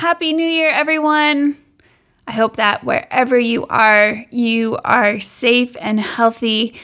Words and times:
Happy 0.00 0.32
New 0.32 0.48
Year, 0.48 0.70
everyone. 0.70 1.58
I 2.26 2.32
hope 2.32 2.56
that 2.56 2.84
wherever 2.84 3.38
you 3.38 3.66
are, 3.66 4.24
you 4.30 4.78
are 4.82 5.20
safe 5.20 5.76
and 5.78 6.00
healthy 6.00 6.74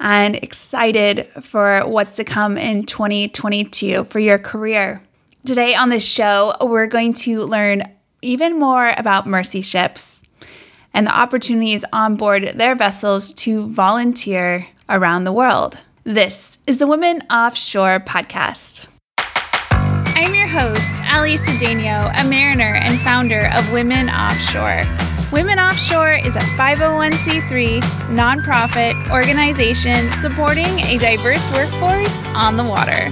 and 0.00 0.36
excited 0.36 1.28
for 1.42 1.82
what's 1.86 2.16
to 2.16 2.24
come 2.24 2.56
in 2.56 2.86
2022 2.86 4.04
for 4.04 4.20
your 4.20 4.38
career. 4.38 5.02
Today 5.44 5.74
on 5.74 5.90
this 5.90 6.02
show, 6.02 6.54
we're 6.62 6.86
going 6.86 7.12
to 7.12 7.44
learn 7.44 7.82
even 8.22 8.58
more 8.58 8.94
about 8.96 9.26
mercy 9.26 9.60
ships 9.60 10.22
and 10.94 11.06
the 11.06 11.14
opportunities 11.14 11.84
on 11.92 12.16
board 12.16 12.52
their 12.54 12.74
vessels 12.74 13.34
to 13.34 13.66
volunteer 13.68 14.66
around 14.88 15.24
the 15.24 15.32
world. 15.32 15.76
This 16.04 16.56
is 16.66 16.78
the 16.78 16.86
Women 16.86 17.20
Offshore 17.28 18.00
podcast. 18.00 18.86
I'm 20.24 20.36
your 20.36 20.46
host, 20.46 21.02
Allie 21.02 21.34
Cedeno, 21.34 22.08
a 22.16 22.22
mariner 22.28 22.76
and 22.76 23.00
founder 23.00 23.48
of 23.48 23.72
Women 23.72 24.08
Offshore. 24.08 24.84
Women 25.32 25.58
Offshore 25.58 26.12
is 26.12 26.36
a 26.36 26.40
501c3 26.54 27.80
nonprofit 28.06 29.10
organization 29.10 30.12
supporting 30.12 30.78
a 30.78 30.96
diverse 30.96 31.50
workforce 31.50 32.14
on 32.36 32.56
the 32.56 32.62
water. 32.62 33.10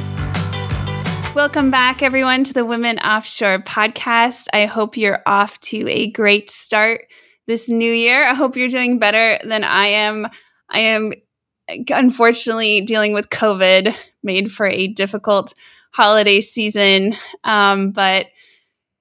Welcome 1.35 1.73
back, 1.73 2.01
everyone, 2.01 2.45
to 2.45 2.53
the 2.53 2.65
Women 2.65 3.01
Offshore 3.01 3.59
podcast. 3.65 4.47
I 4.53 4.67
hope 4.67 4.97
you're 4.97 5.25
off 5.27 5.59
to 5.63 5.89
a 5.91 6.13
great 6.13 6.49
start 6.49 7.09
this 7.49 7.69
new 7.69 7.93
year. 7.93 8.25
I 8.25 8.35
hope 8.35 8.57
you're 8.57 8.69
doing 8.69 9.01
better 9.01 9.45
than 9.45 9.65
I 9.65 9.87
am. 9.87 10.29
I 10.71 10.79
am 10.79 11.13
unfortunately 11.89 12.83
dealing 12.83 13.15
with 13.15 13.31
COVID, 13.31 13.97
made 14.23 14.53
for 14.53 14.67
a 14.67 14.87
difficult 14.87 15.55
holiday 15.91 16.41
season, 16.41 17.17
um, 17.45 17.91
but 17.91 18.27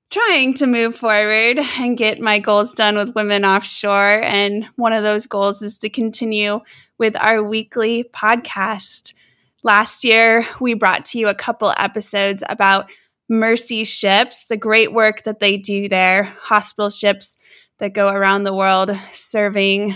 trying 0.09 0.55
to 0.55 0.65
move 0.65 0.95
forward 0.95 1.59
and 1.77 1.97
get 1.97 2.19
my 2.19 2.39
goals 2.39 2.73
done 2.73 2.95
with 2.95 3.15
women 3.15 3.45
offshore. 3.45 4.21
And 4.23 4.65
one 4.75 4.93
of 4.93 5.03
those 5.03 5.27
goals 5.27 5.61
is 5.61 5.77
to 5.79 5.89
continue 5.89 6.61
with 6.97 7.15
our 7.15 7.43
weekly 7.43 8.03
podcast. 8.03 9.13
Last 9.61 10.03
year, 10.03 10.45
we 10.59 10.73
brought 10.73 11.05
to 11.05 11.19
you 11.19 11.27
a 11.27 11.35
couple 11.35 11.73
episodes 11.77 12.43
about 12.49 12.89
Mercy 13.29 13.83
ships, 13.83 14.47
the 14.47 14.57
great 14.57 14.91
work 14.91 15.23
that 15.23 15.39
they 15.39 15.57
do 15.57 15.87
there, 15.87 16.23
hospital 16.41 16.89
ships 16.89 17.37
that 17.77 17.93
go 17.93 18.09
around 18.09 18.43
the 18.43 18.53
world 18.53 18.91
serving 19.13 19.95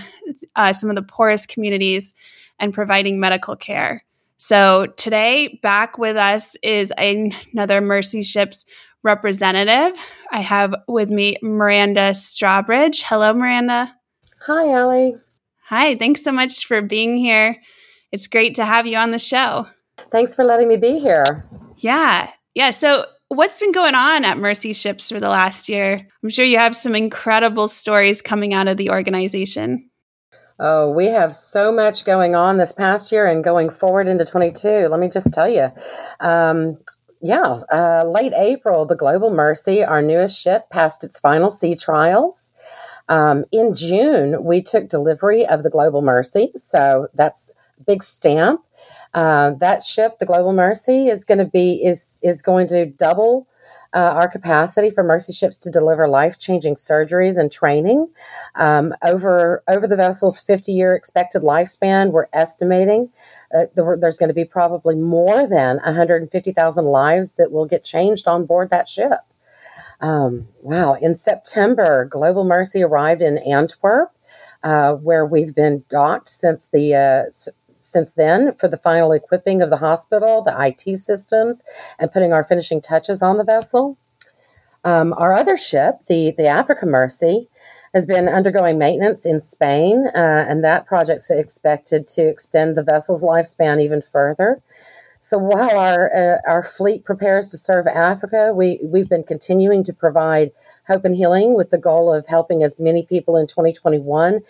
uh, 0.56 0.74
some 0.74 0.90
of 0.92 0.96
the 0.96 1.02
poorest 1.02 1.48
communities 1.48 2.14
and 2.60 2.74
providing 2.74 3.20
medical 3.20 3.56
care. 3.56 4.06
So 4.38 4.88
today, 4.98 5.60
back 5.64 5.98
with 5.98 6.18
us 6.18 6.56
is 6.62 6.92
another 6.98 7.82
Mercy 7.82 8.24
Ships 8.24 8.66
representative. 9.04 9.98
I 10.32 10.40
have 10.42 10.76
with 10.88 11.10
me 11.10 11.38
Miranda 11.42 12.12
Strawbridge. 12.12 13.04
Hello, 13.04 13.34
Miranda. 13.34 13.94
Hi, 14.42 14.72
Allie. 14.72 15.16
Hi, 15.68 15.96
thanks 15.96 16.24
so 16.24 16.32
much 16.32 16.66
for 16.66 16.82
being 16.82 17.18
here. 17.18 17.58
It's 18.12 18.28
great 18.28 18.56
to 18.56 18.66
have 18.66 18.86
you 18.86 18.98
on 18.98 19.12
the 19.12 19.20
show. 19.20 19.68
Thanks 20.12 20.36
for 20.36 20.44
letting 20.44 20.68
me 20.68 20.78
be 20.78 21.00
here. 21.00 21.48
Yeah. 21.78 22.30
Yeah. 22.54 22.72
So, 22.72 23.06
what's 23.30 23.60
been 23.60 23.72
going 23.72 23.96
on 23.96 24.26
at 24.26 24.38
Mercy 24.38 24.74
Ships 24.74 25.10
for 25.10 25.20
the 25.20 25.30
last 25.30 25.70
year? 25.70 26.08
I'm 26.22 26.30
sure 26.30 26.46
you 26.46 26.60
have 26.60 26.76
some 26.76 26.96
incredible 26.96 27.68
stories 27.68 28.22
coming 28.22 28.54
out 28.54 28.68
of 28.68 28.78
the 28.78 28.90
organization. 28.90 29.90
Oh, 30.60 30.92
we 30.92 31.08
have 31.08 31.36
so 31.36 31.72
much 31.72 32.06
going 32.06 32.36
on 32.36 32.58
this 32.58 32.74
past 32.74 33.12
year 33.12 33.26
and 33.26 33.44
going 33.44 33.70
forward 33.70 34.08
into 34.08 34.24
22. 34.24 34.88
Let 34.90 35.00
me 35.00 35.10
just 35.10 35.34
tell 35.34 35.50
you. 35.50 35.72
Um, 36.20 36.78
yeah, 37.22 37.60
uh, 37.72 38.04
late 38.06 38.34
April, 38.36 38.86
the 38.86 38.96
Global 38.96 39.34
Mercy, 39.34 39.84
our 39.84 40.02
newest 40.02 40.40
ship, 40.40 40.70
passed 40.70 41.04
its 41.04 41.20
final 41.20 41.50
sea 41.50 41.76
trials. 41.76 42.52
Um, 43.10 43.46
in 43.52 43.76
June, 43.76 44.44
we 44.44 44.62
took 44.62 44.90
delivery 44.90 45.46
of 45.46 45.64
the 45.64 45.70
Global 45.70 46.02
Mercy, 46.02 46.52
so 46.56 47.08
that's 47.14 47.50
big 47.86 48.04
stamp. 48.04 48.62
Uh, 49.14 49.52
that 49.60 49.84
ship, 49.84 50.20
the 50.20 50.26
Global 50.26 50.54
Mercy, 50.54 51.08
is 51.08 51.24
going 51.24 51.38
to 51.38 51.46
be 51.46 51.84
is 51.84 52.20
is 52.24 52.42
going 52.42 52.68
to 52.70 52.86
double 52.86 53.48
uh, 53.94 53.98
our 53.98 54.28
capacity 54.28 54.90
for 54.90 55.04
Mercy 55.04 55.34
ships 55.34 55.58
to 55.60 55.70
deliver 55.70 56.08
life 56.08 56.40
changing 56.40 56.76
surgeries 56.76 57.38
and 57.38 57.52
training. 57.52 58.10
Um, 58.56 58.94
over, 59.04 59.64
over 59.68 59.88
the 59.88 59.96
vessel's 59.96 60.40
50 60.40 60.72
year 60.72 60.96
expected 60.96 61.44
lifespan, 61.44 62.12
we're 62.12 62.28
estimating 62.34 63.10
uh, 63.54 63.66
there's 63.76 64.18
going 64.18 64.30
to 64.30 64.34
be 64.34 64.46
probably 64.46 64.96
more 64.96 65.48
than 65.48 65.78
150,000 65.78 66.86
lives 66.86 67.32
that 67.38 67.52
will 67.52 67.66
get 67.66 67.84
changed 67.84 68.28
on 68.28 68.46
board 68.46 68.70
that 68.72 68.90
ship. 68.90 69.20
Um, 70.02 70.48
wow. 70.62 70.96
In 70.96 71.16
September, 71.16 72.06
Global 72.06 72.44
Mercy 72.44 72.84
arrived 72.84 73.22
in 73.22 73.38
Antwerp, 73.38 74.12
uh, 74.64 74.94
where 74.94 75.26
we've 75.26 75.54
been 75.54 75.84
docked 75.88 76.30
since 76.30 76.68
the 76.68 76.96
uh, 76.96 77.52
since 77.84 78.14
then 78.14 78.56
for 78.56 78.68
the 78.68 78.78
final 78.78 79.12
equipping 79.12 79.62
of 79.62 79.70
the 79.70 79.78
hospital, 79.78 80.42
the 80.42 80.56
IT 80.60 80.98
systems, 80.98 81.64
and 82.00 82.12
putting 82.12 82.34
our 82.34 82.44
finishing 82.44 82.82
touches 82.82 83.22
on 83.22 83.38
the 83.38 83.44
vessel. 83.44 83.98
Um, 84.84 85.14
our 85.18 85.34
other 85.34 85.58
ship, 85.58 85.96
the, 86.08 86.32
the 86.38 86.48
Africa 86.48 86.86
Mercy, 86.86 87.50
has 87.94 88.06
been 88.06 88.28
undergoing 88.28 88.80
maintenance 88.80 89.26
in 89.26 89.40
Spain, 89.40 90.08
uh, 90.16 90.46
and 90.48 90.64
that 90.64 90.88
project's 90.88 91.30
expected 91.30 92.08
to 92.08 92.28
extend 92.28 92.76
the 92.76 92.84
vessel's 92.84 93.24
lifespan 93.24 93.82
even 93.82 94.02
further. 94.02 94.62
So 95.26 95.38
while 95.38 95.80
our 95.80 96.14
uh, 96.14 96.42
our 96.46 96.64
fleet 96.64 97.06
prepares 97.06 97.48
to 97.50 97.58
serve 97.58 97.88
Africa, 97.88 98.52
we 98.54 98.78
we've 98.84 99.08
been 99.08 99.24
continuing 99.24 99.86
to 99.86 99.94
provide 99.94 100.52
hope 100.86 101.06
and 101.06 101.16
healing 101.16 101.56
with 101.56 101.70
the 101.70 101.78
goal 101.78 102.14
of 102.14 102.28
helping 102.28 102.62
as 102.62 102.78
many 102.78 103.06
people 103.06 103.38
in 103.38 103.48
2021 103.48 104.42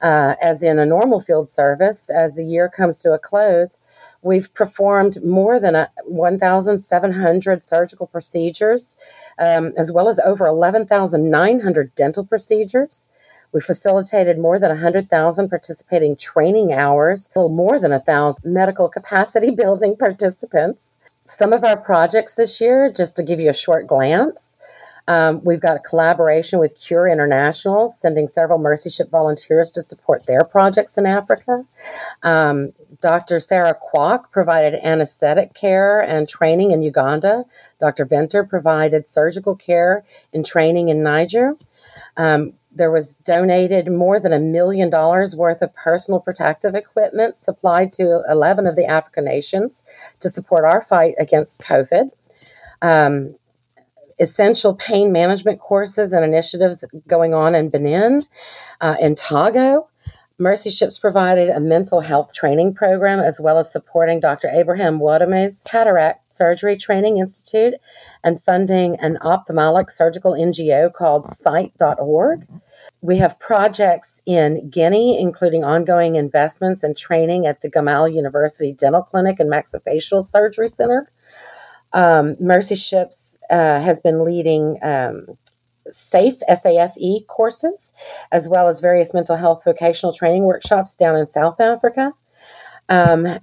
uh, 0.00 0.34
as 0.40 0.62
in 0.62 0.78
a 0.78 0.86
normal 0.86 1.20
field 1.20 1.50
service. 1.50 2.08
As 2.08 2.36
the 2.36 2.44
year 2.44 2.68
comes 2.68 3.00
to 3.00 3.12
a 3.12 3.18
close, 3.18 3.80
we've 4.22 4.54
performed 4.54 5.20
more 5.24 5.58
than 5.58 5.88
1,700 6.04 7.64
surgical 7.64 8.06
procedures, 8.06 8.96
um, 9.40 9.72
as 9.76 9.90
well 9.90 10.08
as 10.08 10.20
over 10.20 10.46
11,900 10.46 11.94
dental 11.96 12.24
procedures. 12.24 13.04
We 13.52 13.60
facilitated 13.60 14.38
more 14.38 14.58
than 14.58 14.70
100,000 14.70 15.48
participating 15.48 16.16
training 16.16 16.72
hours, 16.72 17.28
more 17.34 17.78
than 17.78 17.90
1,000 17.90 18.52
medical 18.52 18.88
capacity 18.88 19.50
building 19.56 19.96
participants. 19.96 20.96
Some 21.24 21.52
of 21.52 21.64
our 21.64 21.76
projects 21.76 22.34
this 22.34 22.60
year, 22.60 22.92
just 22.92 23.16
to 23.16 23.22
give 23.22 23.40
you 23.40 23.50
a 23.50 23.54
short 23.54 23.86
glance, 23.86 24.56
um, 25.10 25.42
we've 25.42 25.60
got 25.60 25.76
a 25.76 25.80
collaboration 25.80 26.60
with 26.60 26.78
Cure 26.80 27.08
International, 27.08 27.88
sending 27.88 28.28
several 28.28 28.60
Mercy 28.60 28.90
Ship 28.90 29.10
volunteers 29.10 29.72
to 29.72 29.82
support 29.82 30.26
their 30.26 30.44
projects 30.44 30.96
in 30.96 31.04
Africa. 31.04 31.64
Um, 32.22 32.72
Dr. 33.02 33.40
Sarah 33.40 33.74
Kwok 33.74 34.30
provided 34.30 34.74
anesthetic 34.84 35.52
care 35.52 36.00
and 36.00 36.28
training 36.28 36.70
in 36.70 36.82
Uganda. 36.82 37.44
Dr. 37.80 38.04
Venter 38.04 38.44
provided 38.44 39.08
surgical 39.08 39.56
care 39.56 40.04
and 40.32 40.46
training 40.46 40.90
in 40.90 41.02
Niger. 41.02 41.56
Um, 42.16 42.52
there 42.72 42.90
was 42.90 43.16
donated 43.16 43.90
more 43.90 44.20
than 44.20 44.32
a 44.32 44.38
million 44.38 44.90
dollars 44.90 45.34
worth 45.34 45.60
of 45.60 45.74
personal 45.74 46.20
protective 46.20 46.74
equipment 46.74 47.36
supplied 47.36 47.92
to 47.94 48.22
11 48.28 48.66
of 48.66 48.76
the 48.76 48.86
African 48.86 49.24
nations 49.24 49.82
to 50.20 50.30
support 50.30 50.64
our 50.64 50.82
fight 50.82 51.14
against 51.18 51.60
COVID. 51.60 52.10
Um, 52.82 53.34
essential 54.20 54.74
pain 54.74 55.12
management 55.12 55.60
courses 55.60 56.12
and 56.12 56.24
initiatives 56.24 56.84
going 57.08 57.34
on 57.34 57.54
in 57.54 57.70
Benin, 57.70 58.22
uh, 58.80 58.96
in 59.00 59.14
Togo. 59.14 59.88
Mercy 60.38 60.70
Ships 60.70 60.98
provided 60.98 61.50
a 61.50 61.60
mental 61.60 62.00
health 62.00 62.32
training 62.32 62.72
program 62.72 63.20
as 63.20 63.38
well 63.40 63.58
as 63.58 63.70
supporting 63.70 64.20
Dr. 64.20 64.48
Abraham 64.48 64.98
Wademe's 64.98 65.62
Cataract 65.66 66.32
Surgery 66.32 66.78
Training 66.78 67.18
Institute 67.18 67.74
and 68.24 68.42
funding 68.42 68.98
an 69.00 69.18
ophthalmic 69.18 69.90
surgical 69.90 70.32
NGO 70.32 70.92
called 70.92 71.28
Sight.org. 71.28 72.46
We 73.02 73.16
have 73.18 73.38
projects 73.38 74.22
in 74.26 74.68
Guinea, 74.68 75.18
including 75.18 75.64
ongoing 75.64 76.16
investments 76.16 76.82
and 76.82 76.96
training 76.96 77.46
at 77.46 77.62
the 77.62 77.70
Gamal 77.70 78.12
University 78.12 78.72
Dental 78.72 79.02
Clinic 79.02 79.40
and 79.40 79.50
Maxillofacial 79.50 80.24
Surgery 80.24 80.68
Center. 80.68 81.10
Um, 81.92 82.36
Mercy 82.38 82.76
Ships 82.76 83.38
uh, 83.48 83.80
has 83.80 84.00
been 84.00 84.24
leading 84.24 84.78
um, 84.82 85.38
SAFE, 85.90 86.42
SAFE 86.48 87.26
courses, 87.26 87.92
as 88.30 88.48
well 88.48 88.68
as 88.68 88.80
various 88.80 89.14
mental 89.14 89.36
health 89.36 89.62
vocational 89.64 90.14
training 90.14 90.44
workshops 90.44 90.96
down 90.96 91.16
in 91.16 91.26
South 91.26 91.60
Africa. 91.60 92.12
Um, 92.88 93.38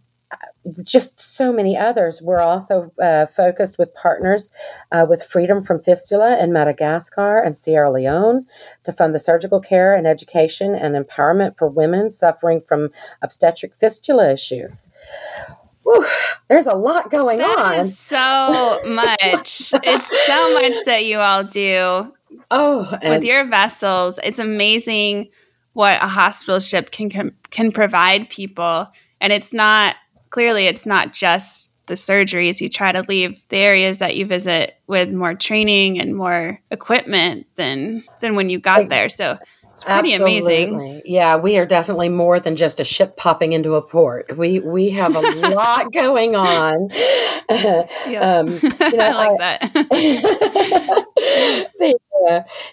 just 0.84 1.20
so 1.20 1.52
many 1.52 1.78
others. 1.78 2.22
We're 2.22 2.40
also 2.40 2.92
uh, 3.02 3.28
focused 3.28 3.78
with 3.78 3.94
partners 3.94 4.50
uh, 4.92 5.06
with 5.10 5.24
Freedom 5.24 5.64
from 5.64 5.80
Fistula 5.80 6.38
in 6.40 6.52
Madagascar 6.52 7.40
and 7.40 7.56
Sierra 7.56 7.92
Leone 7.92 8.46
to 8.84 8.94
fund 8.94 9.14
the 9.14 9.20
surgical 9.20 9.60
care 9.60 9.96
and 9.96 10.08
education 10.08 10.76
and 10.76 10.96
empowerment 10.96 11.58
for 11.58 11.68
women 11.68 12.12
suffering 12.12 12.62
from 12.62 12.90
obstetric 13.22 13.74
fistula 13.80 14.32
issues. 14.32 14.88
Whew, 15.84 16.06
there's 16.50 16.68
a 16.68 16.74
lot 16.74 17.12
going 17.12 17.38
that 17.40 17.58
on. 17.58 17.88
so 17.90 18.82
much. 18.86 19.74
it's 19.84 20.26
so 20.26 20.54
much 20.54 20.76
that 20.86 21.06
you 21.06 21.20
all 21.20 21.44
do. 21.44 22.14
Oh, 22.52 22.98
with 23.04 23.24
your 23.24 23.46
vessels, 23.46 24.20
it's 24.24 24.40
amazing 24.40 25.30
what 25.74 26.02
a 26.02 26.08
hospital 26.08 26.60
ship 26.60 26.92
can 26.92 27.10
can 27.10 27.32
can 27.52 27.72
provide 27.72 28.30
people, 28.30 28.88
and 29.22 29.32
it's 29.32 29.54
not 29.54 29.96
clearly 30.30 30.68
it's 30.68 30.86
not 30.86 31.14
just 31.14 31.72
the 31.88 31.96
surgeries. 31.96 32.62
You 32.62 32.70
try 32.70 32.92
to 32.92 33.04
leave 33.08 33.44
the 33.50 33.58
areas 33.58 34.00
that 34.00 34.16
you 34.16 34.26
visit 34.26 34.76
with 34.88 35.12
more 35.12 35.34
training 35.34 36.00
and 36.00 36.16
more 36.16 36.60
equipment 36.70 37.48
than 37.56 38.04
than 38.20 38.36
when 38.36 38.50
you 38.50 38.60
got 38.60 38.90
there. 38.90 39.10
So 39.10 39.38
it's 39.78 39.84
pretty 39.84 40.14
Absolutely. 40.16 40.64
amazing. 40.64 41.02
Yeah, 41.06 41.36
we 41.38 41.58
are 41.58 41.66
definitely 41.68 42.10
more 42.10 42.40
than 42.40 42.56
just 42.56 42.80
a 42.80 42.84
ship 42.84 43.16
popping 43.16 43.54
into 43.54 43.76
a 43.76 43.88
port. 43.88 44.36
We 44.36 44.60
we 44.60 44.90
have 44.90 45.16
a 45.16 45.22
lot 45.52 45.92
going 45.94 46.36
on. 46.36 46.90
Um, 47.50 47.56
you 48.08 48.20
know, 48.20 48.60
I 49.00 49.14
like 49.14 49.42
I, 49.42 49.58
that. 51.80 51.98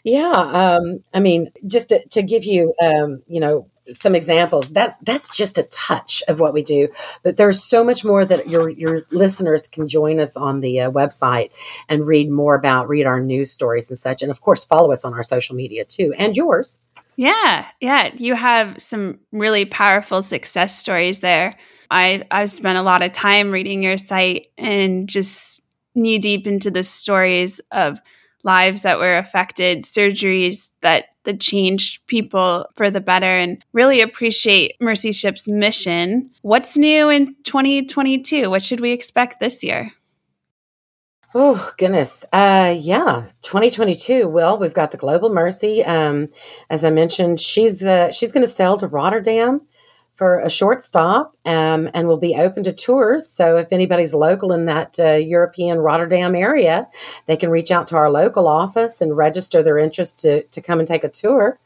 Yeah, 0.02 0.31
um, 0.32 1.02
I 1.12 1.20
mean, 1.20 1.50
just 1.67 1.91
to, 1.91 2.06
to 2.08 2.23
give 2.23 2.44
you, 2.44 2.75
um, 2.82 3.23
you 3.26 3.41
know, 3.41 3.69
some 3.93 4.14
examples. 4.14 4.70
That's 4.70 4.96
that's 4.99 5.29
just 5.29 5.58
a 5.58 5.64
touch 5.64 6.23
of 6.29 6.41
what 6.41 6.55
we 6.55 6.62
do, 6.62 6.88
but 7.23 7.37
there's 7.37 7.62
so 7.62 7.85
much 7.85 8.05
more 8.05 8.25
that 8.25 8.49
your 8.49 8.69
your 8.70 9.02
listeners 9.11 9.69
can 9.69 9.88
join 9.88 10.20
us 10.20 10.37
on 10.37 10.61
the 10.61 10.81
uh, 10.81 10.91
website 10.91 11.50
and 11.88 12.06
read 12.06 12.31
more 12.31 12.55
about, 12.55 12.88
read 12.88 13.06
our 13.06 13.20
news 13.20 13.50
stories 13.50 13.91
and 13.91 13.99
such, 13.99 14.23
and 14.23 14.31
of 14.31 14.41
course 14.41 14.64
follow 14.64 14.93
us 14.93 15.05
on 15.05 15.14
our 15.14 15.23
social 15.23 15.55
media 15.55 15.85
too, 15.85 16.14
and 16.17 16.37
yours. 16.37 16.81
Yeah, 17.17 17.67
yeah. 17.81 18.11
You 18.17 18.35
have 18.35 18.81
some 18.82 19.20
really 19.31 19.64
powerful 19.67 20.23
success 20.23 20.79
stories 20.79 21.20
there. 21.20 21.56
I 21.90 22.25
I've 22.31 22.50
spent 22.50 22.79
a 22.79 22.82
lot 22.82 23.02
of 23.02 23.12
time 23.12 23.50
reading 23.50 23.82
your 23.82 23.99
site 23.99 24.47
and 24.58 25.08
just 25.08 25.69
knee 25.94 26.19
deep 26.19 26.47
into 26.47 26.70
the 26.70 26.82
stories 26.82 27.61
of 27.70 28.00
lives 28.44 28.82
that 28.82 28.99
were 28.99 29.17
affected, 29.17 29.82
surgeries 29.82 30.70
that 30.82 31.06
that 31.25 31.41
changed 31.41 32.06
people 32.06 32.67
for 32.76 32.91
the 32.91 33.00
better 33.00 33.38
and 33.38 33.64
really 33.73 34.02
appreciate 34.02 34.76
Mercy 34.81 35.11
Ship's 35.11 35.49
mission. 35.49 36.31
What's 36.43 36.76
new 36.76 37.08
in 37.08 37.35
2022? 37.44 38.50
What 38.50 38.62
should 38.62 38.81
we 38.81 38.93
expect 38.93 39.41
this 39.41 39.64
year? 39.64 39.91
Oh 41.37 41.73
goodness, 41.79 42.25
uh, 42.32 42.76
yeah, 42.79 43.31
2022. 43.43 44.29
Well, 44.29 44.56
we've 44.56 44.73
got 44.73 44.93
the 44.93 44.97
Global 44.97 45.35
Mercy. 45.35 45.82
Um, 45.82 46.29
as 46.70 46.85
I 46.85 46.90
mentioned, 46.90 47.40
she's 47.40 47.82
uh, 47.82 48.12
she's 48.12 48.31
going 48.31 48.47
to 48.47 48.52
sail 48.52 48.76
to 48.76 48.87
Rotterdam 48.87 49.62
for 50.14 50.38
a 50.38 50.50
short 50.50 50.82
stop, 50.82 51.37
um, 51.44 51.90
and 51.93 52.06
will 52.06 52.16
be 52.16 52.37
open 52.37 52.64
to 52.64 52.72
tours. 52.72 53.28
So 53.28 53.56
if 53.56 53.72
anybody's 53.72 54.14
local 54.14 54.52
in 54.52 54.66
that 54.66 54.99
uh, 54.99 55.12
European 55.14 55.78
Rotterdam 55.78 56.34
area, 56.34 56.88
they 57.26 57.37
can 57.37 57.50
reach 57.50 57.70
out 57.70 57.87
to 57.88 57.96
our 57.96 58.11
local 58.11 58.46
office 58.46 59.00
and 59.00 59.16
register 59.16 59.62
their 59.62 59.78
interest 59.78 60.19
to 60.20 60.43
to 60.44 60.61
come 60.61 60.78
and 60.78 60.88
take 60.88 61.05
a 61.05 61.08
tour. 61.08 61.58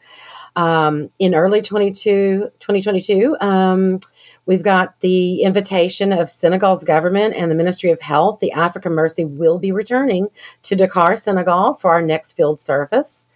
Um, 0.57 1.11
in 1.19 1.35
early 1.35 1.63
22, 1.63 2.51
2022. 2.59 3.37
Um, 3.41 4.01
We've 4.49 4.63
got 4.63 5.01
the 5.01 5.43
invitation 5.43 6.11
of 6.11 6.31
Senegal's 6.31 6.83
government 6.83 7.35
and 7.37 7.51
the 7.51 7.55
Ministry 7.55 7.91
of 7.91 8.01
Health. 8.01 8.41
The 8.41 8.53
Africa 8.53 8.89
Mercy 8.89 9.27
will 9.27 9.59
be 9.59 9.73
returning 9.73 10.29
to 10.63 10.75
Dakar, 10.75 11.17
Senegal 11.17 11.75
for 11.75 11.91
our 11.91 12.01
next 12.01 12.33
field 12.33 12.59
service. 12.59 13.28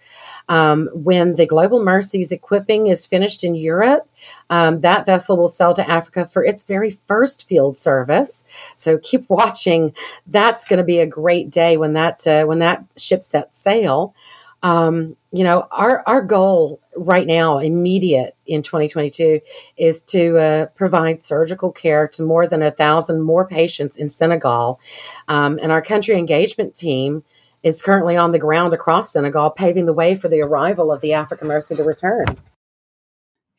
Um, 0.49 0.89
when 0.93 1.35
the 1.35 1.45
Global 1.45 1.83
Mercy's 1.83 2.31
equipping 2.31 2.87
is 2.87 3.05
finished 3.05 3.43
in 3.43 3.55
Europe, 3.55 4.09
um, 4.49 4.81
that 4.81 5.05
vessel 5.05 5.37
will 5.37 5.47
sail 5.47 5.73
to 5.73 5.89
Africa 5.89 6.27
for 6.27 6.43
its 6.43 6.63
very 6.63 6.91
first 6.91 7.47
field 7.47 7.77
service. 7.77 8.45
So 8.75 8.97
keep 8.97 9.25
watching. 9.29 9.93
That's 10.27 10.67
going 10.67 10.77
to 10.77 10.83
be 10.83 10.99
a 10.99 11.07
great 11.07 11.49
day 11.49 11.77
when 11.77 11.93
that 11.93 12.25
uh, 12.27 12.45
when 12.45 12.59
that 12.59 12.83
ship 12.97 13.23
sets 13.23 13.57
sail. 13.57 14.15
Um, 14.63 15.17
you 15.33 15.43
know, 15.43 15.67
our, 15.71 16.03
our 16.07 16.21
goal 16.21 16.79
right 16.95 17.27
now, 17.27 17.57
immediate 17.57 18.37
in 18.45 18.63
2022, 18.63 19.41
is 19.75 20.01
to 20.03 20.37
uh, 20.37 20.65
provide 20.67 21.21
surgical 21.21 21.69
care 21.69 22.07
to 22.07 22.23
more 22.23 22.47
than 22.47 22.63
a 22.63 22.71
thousand 22.71 23.21
more 23.21 23.45
patients 23.45 23.97
in 23.97 24.09
Senegal. 24.09 24.79
Um, 25.27 25.59
and 25.61 25.69
our 25.69 25.81
country 25.81 26.17
engagement 26.17 26.75
team 26.75 27.25
is 27.63 27.81
currently 27.81 28.17
on 28.17 28.31
the 28.31 28.39
ground 28.39 28.73
across 28.73 29.11
Senegal, 29.11 29.49
paving 29.49 29.85
the 29.85 29.93
way 29.93 30.15
for 30.15 30.27
the 30.27 30.41
arrival 30.41 30.91
of 30.91 31.01
the 31.01 31.13
African 31.13 31.47
Mercy 31.47 31.75
to 31.75 31.83
return. 31.83 32.25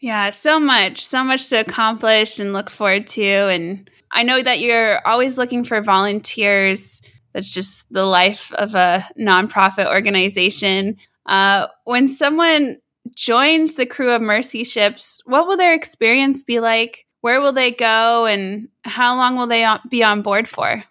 Yeah, 0.00 0.30
so 0.30 0.60
much, 0.60 1.04
so 1.04 1.24
much 1.24 1.48
to 1.48 1.60
accomplish 1.60 2.38
and 2.38 2.52
look 2.52 2.68
forward 2.68 3.06
to. 3.08 3.24
And 3.24 3.90
I 4.10 4.22
know 4.22 4.42
that 4.42 4.60
you're 4.60 5.06
always 5.06 5.38
looking 5.38 5.64
for 5.64 5.80
volunteers 5.80 7.00
that's 7.34 7.52
just 7.52 7.84
the 7.90 8.06
life 8.06 8.52
of 8.54 8.74
a 8.74 9.06
nonprofit 9.18 9.86
organization. 9.86 10.96
Uh, 11.26 11.66
when 11.84 12.06
someone 12.06 12.78
joins 13.14 13.74
the 13.74 13.86
crew 13.86 14.12
of 14.12 14.22
Mercy 14.22 14.64
ships, 14.64 15.20
what 15.26 15.46
will 15.46 15.56
their 15.56 15.74
experience 15.74 16.42
be 16.42 16.60
like? 16.60 17.06
Where 17.20 17.40
will 17.40 17.52
they 17.52 17.72
go, 17.72 18.26
and 18.26 18.68
how 18.84 19.16
long 19.16 19.36
will 19.36 19.46
they 19.46 19.66
be 19.88 20.04
on 20.04 20.22
board 20.22 20.46
for? 20.46 20.84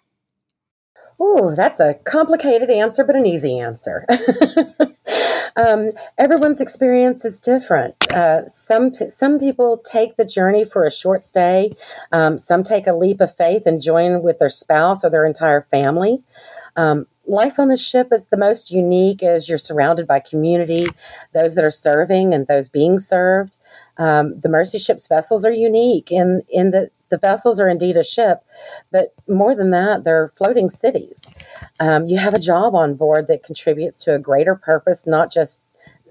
Oh, 1.18 1.54
that's 1.54 1.80
a 1.80 1.94
complicated 2.04 2.70
answer, 2.70 3.04
but 3.04 3.16
an 3.16 3.26
easy 3.26 3.58
answer. 3.58 4.04
um, 5.56 5.92
everyone's 6.18 6.60
experience 6.60 7.24
is 7.24 7.40
different. 7.40 7.94
Uh, 8.10 8.46
some 8.48 8.92
some 9.10 9.38
people 9.38 9.78
take 9.78 10.16
the 10.16 10.24
journey 10.24 10.64
for 10.64 10.84
a 10.84 10.90
short 10.90 11.22
stay. 11.22 11.76
Um, 12.12 12.38
some 12.38 12.64
take 12.64 12.86
a 12.86 12.94
leap 12.94 13.20
of 13.20 13.36
faith 13.36 13.62
and 13.66 13.80
join 13.80 14.22
with 14.22 14.38
their 14.38 14.50
spouse 14.50 15.04
or 15.04 15.10
their 15.10 15.24
entire 15.24 15.62
family. 15.70 16.22
Um, 16.76 17.06
life 17.26 17.58
on 17.58 17.68
the 17.68 17.76
ship 17.76 18.08
is 18.12 18.26
the 18.26 18.36
most 18.36 18.70
unique 18.70 19.22
as 19.22 19.48
you're 19.48 19.58
surrounded 19.58 20.06
by 20.06 20.20
community, 20.20 20.86
those 21.32 21.54
that 21.54 21.64
are 21.64 21.70
serving 21.70 22.34
and 22.34 22.46
those 22.46 22.68
being 22.68 22.98
served. 22.98 23.56
Um, 23.98 24.40
the 24.40 24.48
Mercy 24.48 24.78
ship's 24.78 25.06
vessels 25.06 25.44
are 25.44 25.52
unique 25.52 26.10
in 26.10 26.42
in 26.48 26.70
that 26.72 26.90
the 27.10 27.18
vessels 27.18 27.60
are 27.60 27.68
indeed 27.68 27.96
a 27.96 28.02
ship, 28.02 28.42
but 28.90 29.14
more 29.28 29.54
than 29.54 29.70
that, 29.70 30.02
they're 30.02 30.32
floating 30.36 30.68
cities. 30.68 31.22
Um, 31.78 32.06
you 32.06 32.18
have 32.18 32.34
a 32.34 32.40
job 32.40 32.74
on 32.74 32.94
board 32.94 33.28
that 33.28 33.44
contributes 33.44 34.00
to 34.00 34.14
a 34.14 34.18
greater 34.18 34.56
purpose, 34.56 35.06
not 35.06 35.32
just 35.32 35.62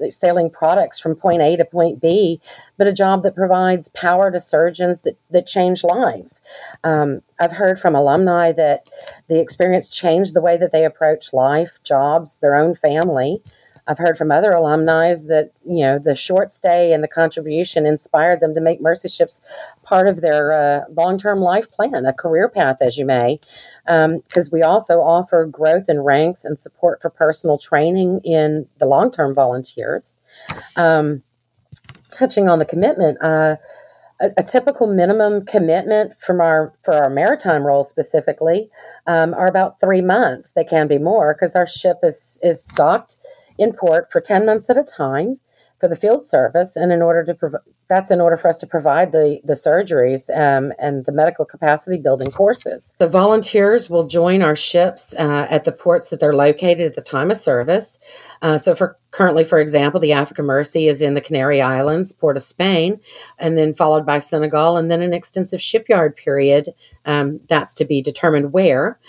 sailing 0.09 0.49
products 0.49 0.99
from 0.99 1.15
point 1.15 1.41
A 1.41 1.55
to 1.55 1.65
point 1.65 2.01
B, 2.01 2.41
but 2.77 2.87
a 2.87 2.93
job 2.93 3.23
that 3.23 3.35
provides 3.35 3.89
power 3.89 4.31
to 4.31 4.39
surgeons 4.39 5.01
that, 5.01 5.17
that 5.29 5.47
change 5.47 5.83
lives. 5.83 6.41
Um, 6.83 7.21
I've 7.39 7.51
heard 7.51 7.79
from 7.79 7.95
alumni 7.95 8.51
that 8.53 8.89
the 9.27 9.39
experience 9.39 9.89
changed 9.89 10.33
the 10.33 10.41
way 10.41 10.57
that 10.57 10.71
they 10.71 10.85
approach 10.85 11.33
life, 11.33 11.79
jobs, 11.83 12.37
their 12.37 12.55
own 12.55 12.75
family. 12.75 13.41
I've 13.87 13.97
heard 13.97 14.17
from 14.17 14.31
other 14.31 14.51
alumni 14.51 15.13
that 15.13 15.51
you 15.65 15.83
know 15.83 15.99
the 15.99 16.15
short 16.15 16.51
stay 16.51 16.93
and 16.93 17.03
the 17.03 17.07
contribution 17.07 17.85
inspired 17.85 18.39
them 18.39 18.53
to 18.55 18.61
make 18.61 18.81
mercy 18.81 19.09
ships 19.09 19.41
part 19.83 20.07
of 20.07 20.21
their 20.21 20.53
uh, 20.53 20.85
long-term 20.95 21.39
life 21.39 21.69
plan, 21.71 22.05
a 22.05 22.13
career 22.13 22.47
path, 22.47 22.77
as 22.81 22.97
you 22.97 23.05
may, 23.05 23.39
because 23.85 24.47
um, 24.47 24.49
we 24.51 24.61
also 24.61 25.01
offer 25.01 25.45
growth 25.45 25.89
in 25.89 25.99
ranks 25.99 26.45
and 26.45 26.57
support 26.57 27.01
for 27.01 27.09
personal 27.09 27.57
training 27.57 28.21
in 28.23 28.67
the 28.79 28.85
long-term 28.85 29.35
volunteers. 29.35 30.17
Um, 30.75 31.23
touching 32.09 32.47
on 32.47 32.59
the 32.59 32.65
commitment. 32.65 33.21
Uh, 33.21 33.57
a, 34.21 34.31
a, 34.37 34.43
typical 34.43 34.87
minimum 34.87 35.45
commitment 35.45 36.13
from 36.19 36.39
our 36.39 36.73
for 36.83 36.93
our 36.93 37.09
maritime 37.09 37.65
role 37.65 37.83
specifically 37.83 38.69
um, 39.07 39.33
are 39.33 39.47
about 39.47 39.79
three 39.79 40.01
months. 40.01 40.51
They 40.51 40.63
can 40.63 40.87
be 40.87 40.97
more 40.97 41.33
because 41.33 41.55
our 41.55 41.67
ship 41.67 41.97
is 42.03 42.39
is 42.41 42.65
docked 42.65 43.17
in 43.57 43.73
port 43.73 44.11
for 44.11 44.21
10 44.21 44.45
months 44.45 44.69
at 44.69 44.77
a 44.77 44.83
time 44.83 45.39
for 45.79 45.87
the 45.87 45.95
field 45.95 46.25
service. 46.25 46.75
And 46.75 46.91
in 46.91 47.01
order 47.01 47.23
to 47.25 47.33
provide 47.33 47.61
that's 47.89 48.09
in 48.09 48.21
order 48.21 48.37
for 48.37 48.47
us 48.47 48.57
to 48.59 48.67
provide 48.67 49.11
the 49.11 49.39
the 49.43 49.53
surgeries 49.53 50.29
um, 50.35 50.73
and 50.79 51.05
the 51.05 51.11
medical 51.11 51.45
capacity 51.45 51.97
building 51.97 52.31
courses. 52.31 52.93
The 52.97 53.07
volunteers 53.07 53.89
will 53.89 54.07
join 54.07 54.41
our 54.41 54.55
ships 54.55 55.13
uh, 55.15 55.47
at 55.49 55.65
the 55.65 55.71
ports 55.71 56.09
that 56.09 56.19
they're 56.19 56.35
located 56.35 56.81
at 56.81 56.95
the 56.95 57.01
time 57.01 57.29
of 57.29 57.37
service. 57.37 57.99
Uh, 58.41 58.57
so 58.57 58.73
for 58.73 58.97
currently 59.11 59.43
for 59.43 59.59
example 59.59 59.99
the 59.99 60.11
africa 60.11 60.41
mercy 60.41 60.87
is 60.87 61.01
in 61.01 61.13
the 61.13 61.21
canary 61.21 61.61
islands 61.61 62.11
port 62.11 62.35
of 62.35 62.41
spain 62.41 62.99
and 63.37 63.57
then 63.57 63.73
followed 63.73 64.05
by 64.05 64.17
senegal 64.17 64.75
and 64.75 64.89
then 64.89 65.03
an 65.03 65.13
extensive 65.13 65.61
shipyard 65.61 66.15
period 66.15 66.73
um, 67.05 67.39
that's 67.47 67.75
to 67.75 67.85
be 67.85 68.01
determined 68.01 68.51
where 68.51 68.99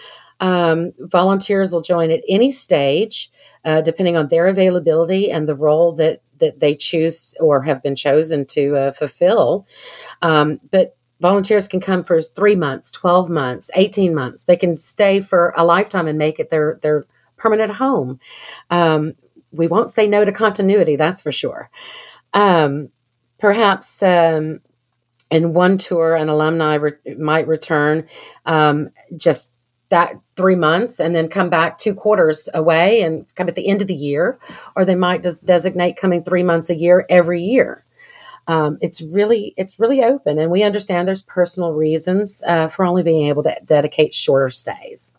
um, 0.41 0.93
volunteers 0.99 1.73
will 1.73 1.81
join 1.81 2.11
at 2.11 2.23
any 2.29 2.51
stage 2.51 3.31
uh, 3.65 3.81
depending 3.81 4.17
on 4.17 4.29
their 4.29 4.47
availability 4.47 5.31
and 5.31 5.49
the 5.49 5.55
role 5.55 5.93
that 5.93 6.21
that 6.39 6.61
they 6.61 6.75
choose 6.75 7.35
or 7.41 7.63
have 7.63 7.83
been 7.83 7.95
chosen 7.95 8.45
to 8.45 8.77
uh, 8.77 8.93
fulfill. 8.93 9.67
Um, 10.21 10.61
but 10.71 10.97
volunteers 11.21 11.69
can 11.69 11.81
come 11.81 12.05
for 12.05 12.21
three 12.21 12.57
months, 12.57 12.91
twelve 12.91 13.31
months, 13.31 13.71
eighteen 13.75 14.15
months. 14.15 14.45
They 14.45 14.57
can 14.57 14.77
stay 14.77 15.21
for 15.21 15.55
a 15.57 15.65
lifetime 15.65 16.09
and 16.09 16.19
make 16.19 16.39
it 16.39 16.51
their 16.51 16.79
their 16.83 17.07
permanent 17.37 17.73
home. 17.73 18.21
Um, 18.71 19.15
we 19.53 19.69
won't 19.69 19.91
say 19.91 20.09
no 20.09 20.25
to 20.25 20.33
continuity, 20.33 20.97
that's 20.97 21.23
for 21.23 21.33
sure. 21.33 21.71
Um, 22.33 22.89
perhaps 23.39 24.03
um, 24.03 24.61
in 25.31 25.55
one 25.55 25.79
tour, 25.79 26.17
an 26.17 26.29
alumni 26.29 26.75
re- 26.75 27.15
might 27.17 27.47
return 27.47 28.09
um, 28.47 28.91
just 29.17 29.53
that 29.91 30.19
three 30.37 30.57
months 30.57 31.01
and 31.01 31.15
then 31.15 31.29
come 31.29 31.51
back 31.51 31.79
two 31.79 31.95
quarters 31.95 32.49
away 32.55 33.03
and 33.03 33.33
come 33.37 33.49
at 33.49 33.55
the 33.55 33.69
end 33.69 33.83
of 33.83 33.89
the 33.89 33.95
year, 33.95 34.39
or 34.77 34.85
they 34.85 34.95
might 34.95 35.23
just 35.23 35.45
designate 35.45 35.97
coming 35.97 36.23
three 36.23 36.43
months 36.43 36.71
a 36.71 36.75
year 36.75 37.07
every 37.09 37.43
year. 37.43 37.85
Um, 38.47 38.79
it's 38.81 39.01
really 39.01 39.55
it's 39.57 39.79
really 39.79 40.03
open, 40.03 40.39
and 40.39 40.51
we 40.51 40.63
understand 40.63 41.09
there's 41.09 41.23
personal 41.23 41.73
reasons 41.73 42.43
uh, 42.47 42.69
for 42.69 42.85
only 42.85 43.03
being 43.03 43.29
able 43.29 43.43
to 43.45 43.57
dedicate 43.65 44.15
shorter 44.15 44.51
stays. 44.51 45.19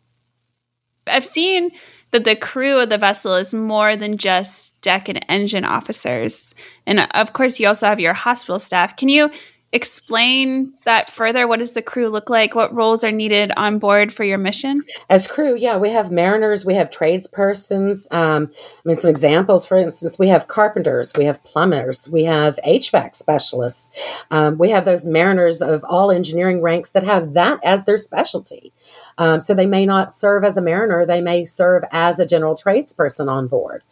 I've 1.07 1.25
seen 1.25 1.71
that 2.11 2.23
the 2.23 2.35
crew 2.35 2.79
of 2.79 2.89
the 2.89 2.97
vessel 2.97 3.35
is 3.35 3.53
more 3.53 3.95
than 3.95 4.17
just 4.17 4.79
deck 4.81 5.09
and 5.09 5.25
engine 5.27 5.65
officers, 5.65 6.53
and 6.85 7.07
of 7.11 7.33
course, 7.33 7.59
you 7.59 7.67
also 7.67 7.87
have 7.87 7.99
your 7.99 8.13
hospital 8.13 8.59
staff. 8.59 8.95
Can 8.95 9.09
you 9.09 9.31
explain 9.75 10.71
that 10.85 11.11
further? 11.11 11.49
What 11.49 11.59
does 11.59 11.71
the 11.71 11.81
crew 11.81 12.07
look 12.07 12.29
like? 12.29 12.55
What 12.55 12.73
roles 12.73 13.03
are 13.03 13.11
needed 13.11 13.51
on 13.57 13.77
board 13.77 14.13
for 14.13 14.23
your 14.23 14.37
mission? 14.37 14.83
As 15.09 15.27
crew, 15.27 15.53
yeah, 15.57 15.77
we 15.77 15.89
have 15.89 16.11
mariners, 16.11 16.63
we 16.63 16.75
have 16.75 16.89
tradespersons. 16.89 18.07
Um, 18.09 18.51
I 18.55 18.81
mean, 18.85 18.95
some 18.95 19.09
examples, 19.09 19.65
for 19.65 19.75
instance, 19.75 20.17
we 20.17 20.29
have 20.29 20.47
carpenters, 20.47 21.11
we 21.17 21.25
have 21.25 21.43
plumbers, 21.43 22.09
we 22.09 22.23
have 22.23 22.57
HVAC 22.65 23.17
specialists. 23.17 23.91
Um, 24.31 24.57
we 24.57 24.69
have 24.69 24.85
those 24.85 25.03
mariners 25.03 25.61
of 25.61 25.83
all 25.83 26.09
engineering 26.09 26.61
ranks 26.61 26.91
that 26.91 27.03
have 27.03 27.33
that 27.33 27.59
as 27.61 27.83
their 27.83 27.97
specialty. 27.97 28.71
Um, 29.17 29.41
so 29.41 29.53
they 29.53 29.65
may 29.65 29.85
not 29.85 30.13
serve 30.13 30.45
as 30.45 30.55
a 30.55 30.61
mariner, 30.61 31.05
they 31.05 31.19
may 31.19 31.43
serve 31.43 31.83
as 31.91 32.19
a 32.19 32.25
general 32.25 32.55
tradesperson 32.55 33.29
on 33.29 33.47
board. 33.47 33.83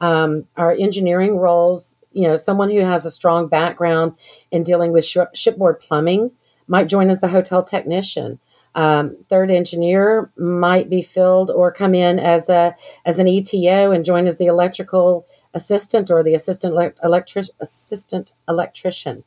Um, 0.00 0.46
our 0.56 0.72
engineering 0.72 1.36
roles 1.36 1.96
you 2.12 2.26
know, 2.26 2.36
someone 2.36 2.70
who 2.70 2.80
has 2.80 3.04
a 3.04 3.10
strong 3.10 3.48
background 3.48 4.12
in 4.50 4.62
dealing 4.62 4.92
with 4.92 5.04
sh- 5.04 5.18
shipboard 5.34 5.80
plumbing 5.80 6.30
might 6.66 6.88
join 6.88 7.10
as 7.10 7.20
the 7.20 7.28
hotel 7.28 7.62
technician. 7.62 8.38
Um, 8.74 9.16
third 9.28 9.50
engineer 9.50 10.30
might 10.36 10.90
be 10.90 11.02
filled 11.02 11.50
or 11.50 11.72
come 11.72 11.94
in 11.94 12.18
as 12.18 12.48
a 12.48 12.74
as 13.04 13.18
an 13.18 13.26
ETO 13.26 13.94
and 13.94 14.04
join 14.04 14.26
as 14.26 14.36
the 14.36 14.46
electrical 14.46 15.26
assistant 15.54 16.10
or 16.10 16.22
the 16.22 16.34
assistant 16.34 16.74
electric 17.02 17.46
assistant 17.60 18.32
electrician. 18.48 19.24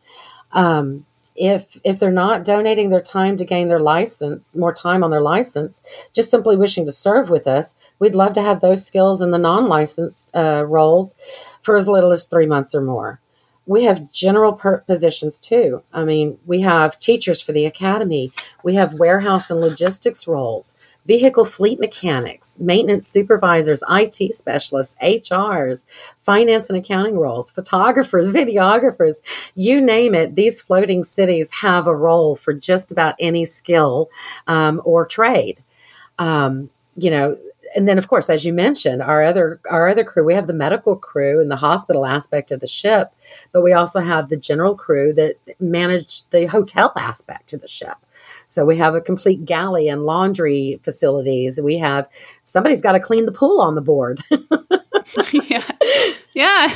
Um, 0.52 1.06
if 1.36 1.80
if 1.84 2.00
they're 2.00 2.12
not 2.12 2.44
donating 2.44 2.90
their 2.90 3.02
time 3.02 3.38
to 3.38 3.46
gain 3.46 3.68
their 3.68 3.80
license, 3.80 4.56
more 4.56 4.74
time 4.74 5.04
on 5.04 5.12
their 5.12 5.22
license, 5.22 5.82
just 6.14 6.30
simply 6.30 6.58
wishing 6.58 6.86
to 6.86 6.92
serve 6.92 7.30
with 7.30 7.48
us, 7.48 7.76
we'd 8.00 8.16
love 8.16 8.34
to 8.34 8.42
have 8.42 8.60
those 8.60 8.86
skills 8.86 9.22
in 9.22 9.32
the 9.32 9.38
non-licensed 9.38 10.36
uh, 10.36 10.66
roles 10.68 11.16
for 11.62 11.76
as 11.76 11.88
little 11.88 12.12
as 12.12 12.26
three 12.26 12.46
months 12.46 12.76
or 12.76 12.82
more. 12.82 13.20
We 13.66 13.84
have 13.84 14.12
general 14.12 14.54
per- 14.54 14.80
positions 14.80 15.40
too. 15.40 15.84
I 15.94 16.04
mean, 16.04 16.38
we 16.46 16.62
have 16.62 17.00
teachers 17.00 17.42
for 17.42 17.52
the 17.52 17.66
academy. 17.66 18.34
We 18.64 18.76
have 18.76 19.00
warehouse 19.00 19.50
and 19.50 19.62
logistics 19.62 20.28
roles 20.28 20.74
vehicle 21.06 21.46
fleet 21.46 21.80
mechanics, 21.80 22.60
maintenance 22.60 23.08
supervisors, 23.08 23.84
IT 23.90 24.34
specialists, 24.34 24.96
HRs, 25.02 25.86
finance 26.22 26.70
and 26.70 26.78
accounting 26.78 27.18
roles, 27.18 27.52
photographers, 27.52 28.30
videographers, 28.32 29.16
you 29.56 29.82
name 29.82 30.14
it. 30.14 30.36
These 30.36 30.62
floating 30.62 31.04
cities 31.04 31.50
have 31.52 31.88
a 31.88 31.96
role 31.96 32.36
for 32.36 32.54
just 32.54 32.92
about 32.92 33.16
any 33.20 33.46
skill 33.46 34.10
um, 34.48 34.82
or 34.86 35.06
trade. 35.06 35.64
Um, 36.20 36.70
you 36.96 37.10
know, 37.10 37.38
and 37.76 37.88
then 37.88 37.98
of 37.98 38.08
course, 38.08 38.30
as 38.30 38.46
you 38.46 38.54
mentioned, 38.54 39.02
our 39.02 39.24
other 39.24 39.60
our 39.70 39.88
other 39.88 40.04
crew, 40.04 40.26
we 40.26 40.34
have 40.34 40.48
the 40.48 40.54
medical 40.54 40.96
crew 40.96 41.42
and 41.42 41.50
the 41.50 41.56
hospital 41.56 42.06
aspect 42.06 42.52
of 42.52 42.60
the 42.60 42.68
ship, 42.68 43.12
but 43.52 43.62
we 43.62 43.74
also 43.74 44.00
have 44.00 44.30
the 44.30 44.38
general 44.38 44.76
crew 44.76 45.14
that 45.14 45.38
manage 45.60 46.24
the 46.30 46.46
hotel 46.48 46.92
aspect 46.98 47.54
of 47.54 47.62
the 47.62 47.68
ship. 47.68 47.96
So 48.48 48.66
we 48.66 48.78
have 48.78 48.96
a 48.96 49.02
complete 49.02 49.46
galley 49.46 49.88
and 49.88 50.06
laundry 50.06 50.80
facilities. 50.84 51.60
We 51.62 51.78
have 51.78 52.08
somebody's 52.44 52.82
got 52.82 52.94
to 52.94 53.00
clean 53.00 53.26
the 53.26 53.32
pool 53.32 53.62
on 53.62 53.76
the 53.76 53.82
board. 53.82 54.22
yeah. 55.32 55.64
Yeah. 56.34 56.68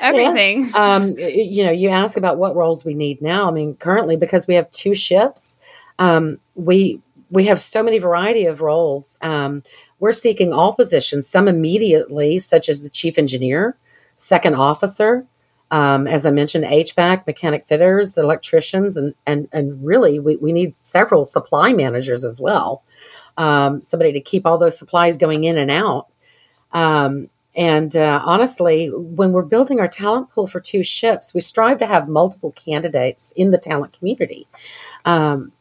Everything. 0.00 0.68
Yeah. 0.68 0.94
Um, 0.94 1.18
you 1.18 1.64
know, 1.64 1.72
you 1.72 1.88
ask 1.88 2.16
about 2.16 2.38
what 2.38 2.56
roles 2.56 2.84
we 2.84 2.94
need 2.94 3.20
now. 3.20 3.48
I 3.48 3.52
mean, 3.52 3.74
currently, 3.76 4.16
because 4.16 4.46
we 4.46 4.54
have 4.54 4.70
two 4.70 4.94
ships, 4.94 5.58
um, 5.98 6.38
we 6.54 7.00
we 7.30 7.44
have 7.44 7.60
so 7.60 7.82
many 7.82 7.98
variety 7.98 8.46
of 8.46 8.60
roles. 8.60 9.18
Um, 9.20 9.62
we're 9.98 10.12
seeking 10.12 10.52
all 10.52 10.74
positions, 10.74 11.26
some 11.26 11.48
immediately, 11.48 12.38
such 12.38 12.68
as 12.68 12.82
the 12.82 12.90
chief 12.90 13.18
engineer, 13.18 13.76
second 14.16 14.54
officer, 14.54 15.26
um, 15.70 16.06
as 16.06 16.26
I 16.26 16.30
mentioned, 16.30 16.64
HVAC, 16.64 17.26
mechanic 17.26 17.66
fitters, 17.66 18.16
electricians, 18.16 18.96
and 18.96 19.14
and 19.26 19.48
and 19.52 19.84
really 19.84 20.20
we, 20.20 20.36
we 20.36 20.52
need 20.52 20.74
several 20.80 21.24
supply 21.24 21.72
managers 21.72 22.24
as 22.24 22.40
well. 22.40 22.82
Um, 23.36 23.82
somebody 23.82 24.12
to 24.12 24.20
keep 24.20 24.46
all 24.46 24.58
those 24.58 24.78
supplies 24.78 25.18
going 25.18 25.44
in 25.44 25.58
and 25.58 25.70
out. 25.70 26.06
Um, 26.72 27.28
and 27.54 27.96
uh, 27.96 28.22
honestly, 28.24 28.90
when 28.94 29.32
we're 29.32 29.42
building 29.42 29.80
our 29.80 29.88
talent 29.88 30.30
pool 30.30 30.46
for 30.46 30.60
two 30.60 30.82
ships, 30.82 31.32
we 31.32 31.40
strive 31.40 31.78
to 31.78 31.86
have 31.86 32.06
multiple 32.06 32.52
candidates 32.52 33.32
in 33.34 33.50
the 33.50 33.58
talent 33.58 33.94
community. 33.94 34.46
Um, 35.06 35.52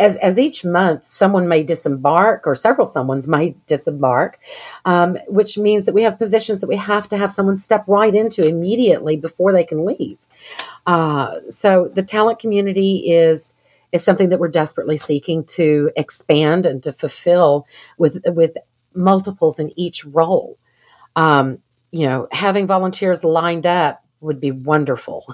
as, 0.00 0.16
as 0.16 0.38
each 0.38 0.64
month 0.64 1.06
someone 1.06 1.46
may 1.46 1.62
disembark 1.62 2.46
or 2.46 2.54
several 2.54 2.86
someone's 2.86 3.28
might 3.28 3.54
disembark 3.66 4.38
um, 4.84 5.16
which 5.28 5.58
means 5.58 5.86
that 5.86 5.94
we 5.94 6.02
have 6.02 6.18
positions 6.18 6.60
that 6.60 6.66
we 6.68 6.76
have 6.76 7.08
to 7.08 7.16
have 7.16 7.32
someone 7.32 7.56
step 7.56 7.84
right 7.86 8.14
into 8.14 8.46
immediately 8.46 9.16
before 9.16 9.52
they 9.52 9.64
can 9.64 9.84
leave. 9.84 10.18
Uh, 10.86 11.40
so 11.48 11.88
the 11.94 12.02
talent 12.02 12.38
community 12.38 13.10
is 13.10 13.54
is 13.92 14.04
something 14.04 14.28
that 14.28 14.38
we're 14.38 14.48
desperately 14.48 14.96
seeking 14.96 15.42
to 15.44 15.90
expand 15.96 16.64
and 16.64 16.82
to 16.82 16.92
fulfill 16.92 17.66
with 17.98 18.22
with 18.26 18.56
multiples 18.94 19.58
in 19.58 19.72
each 19.78 20.04
role. 20.04 20.58
Um, 21.16 21.58
you 21.90 22.06
know 22.06 22.28
having 22.32 22.66
volunteers 22.66 23.24
lined 23.24 23.66
up 23.66 24.04
would 24.20 24.40
be 24.40 24.50
wonderful. 24.50 25.26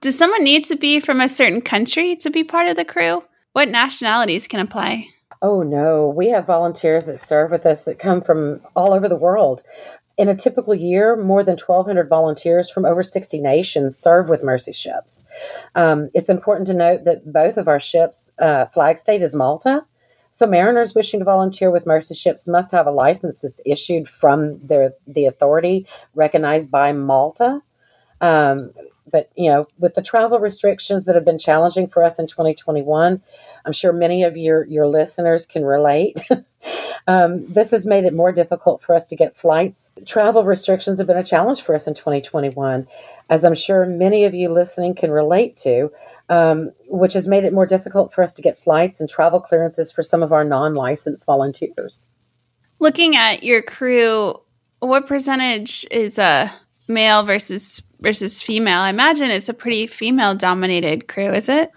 Does 0.00 0.18
someone 0.18 0.44
need 0.44 0.64
to 0.66 0.76
be 0.76 1.00
from 1.00 1.20
a 1.20 1.28
certain 1.28 1.62
country 1.62 2.14
to 2.16 2.30
be 2.30 2.44
part 2.44 2.68
of 2.68 2.76
the 2.76 2.84
crew 2.84 3.24
what 3.54 3.70
nationalities 3.70 4.48
can 4.48 4.60
apply? 4.60 5.08
Oh, 5.40 5.62
no. 5.62 6.08
We 6.08 6.28
have 6.30 6.44
volunteers 6.44 7.06
that 7.06 7.20
serve 7.20 7.52
with 7.52 7.64
us 7.64 7.84
that 7.84 8.00
come 8.00 8.20
from 8.20 8.60
all 8.74 8.92
over 8.92 9.08
the 9.08 9.16
world. 9.16 9.62
In 10.18 10.28
a 10.28 10.34
typical 10.34 10.74
year, 10.74 11.16
more 11.16 11.44
than 11.44 11.56
1,200 11.56 12.08
volunteers 12.08 12.68
from 12.68 12.84
over 12.84 13.02
60 13.02 13.40
nations 13.40 13.96
serve 13.96 14.28
with 14.28 14.42
Mercy 14.42 14.72
ships. 14.72 15.24
Um, 15.76 16.10
it's 16.14 16.28
important 16.28 16.66
to 16.68 16.74
note 16.74 17.04
that 17.04 17.32
both 17.32 17.56
of 17.56 17.68
our 17.68 17.78
ships' 17.78 18.32
uh, 18.40 18.66
flag 18.66 18.98
state 18.98 19.22
is 19.22 19.36
Malta. 19.36 19.84
So, 20.32 20.46
mariners 20.46 20.96
wishing 20.96 21.20
to 21.20 21.24
volunteer 21.24 21.70
with 21.70 21.86
Mercy 21.86 22.16
ships 22.16 22.48
must 22.48 22.72
have 22.72 22.88
a 22.88 22.90
license 22.90 23.38
that's 23.38 23.60
issued 23.64 24.08
from 24.08 24.58
their, 24.66 24.94
the 25.06 25.26
authority 25.26 25.86
recognized 26.16 26.72
by 26.72 26.92
Malta. 26.92 27.60
Um, 28.20 28.72
but 29.10 29.30
you 29.36 29.50
know, 29.50 29.66
with 29.78 29.94
the 29.94 30.02
travel 30.02 30.38
restrictions 30.38 31.04
that 31.04 31.14
have 31.14 31.24
been 31.24 31.38
challenging 31.38 31.86
for 31.86 32.02
us 32.02 32.18
in 32.18 32.26
2021, 32.26 33.22
I'm 33.64 33.72
sure 33.72 33.92
many 33.92 34.22
of 34.22 34.36
your 34.36 34.64
your 34.64 34.86
listeners 34.86 35.46
can 35.46 35.64
relate. 35.64 36.18
um, 37.06 37.52
this 37.52 37.70
has 37.70 37.86
made 37.86 38.04
it 38.04 38.14
more 38.14 38.32
difficult 38.32 38.82
for 38.82 38.94
us 38.94 39.06
to 39.06 39.16
get 39.16 39.36
flights. 39.36 39.90
Travel 40.06 40.44
restrictions 40.44 40.98
have 40.98 41.06
been 41.06 41.16
a 41.16 41.24
challenge 41.24 41.62
for 41.62 41.74
us 41.74 41.86
in 41.86 41.94
2021, 41.94 42.86
as 43.28 43.44
I'm 43.44 43.54
sure 43.54 43.86
many 43.86 44.24
of 44.24 44.34
you 44.34 44.50
listening 44.50 44.94
can 44.94 45.10
relate 45.10 45.56
to. 45.58 45.90
Um, 46.30 46.72
which 46.88 47.12
has 47.12 47.28
made 47.28 47.44
it 47.44 47.52
more 47.52 47.66
difficult 47.66 48.14
for 48.14 48.24
us 48.24 48.32
to 48.32 48.40
get 48.40 48.58
flights 48.58 48.98
and 48.98 49.10
travel 49.10 49.42
clearances 49.42 49.92
for 49.92 50.02
some 50.02 50.22
of 50.22 50.32
our 50.32 50.42
non-licensed 50.42 51.26
volunteers. 51.26 52.06
Looking 52.78 53.14
at 53.14 53.42
your 53.42 53.60
crew, 53.60 54.40
what 54.78 55.06
percentage 55.06 55.84
is 55.90 56.18
a 56.18 56.22
uh, 56.22 56.48
male 56.88 57.22
versus 57.22 57.82
versus 58.00 58.42
female. 58.42 58.80
I 58.80 58.90
imagine 58.90 59.30
it's 59.30 59.48
a 59.48 59.54
pretty 59.54 59.86
female 59.86 60.34
dominated 60.34 61.08
crew, 61.08 61.32
is 61.32 61.48
it? 61.48 61.70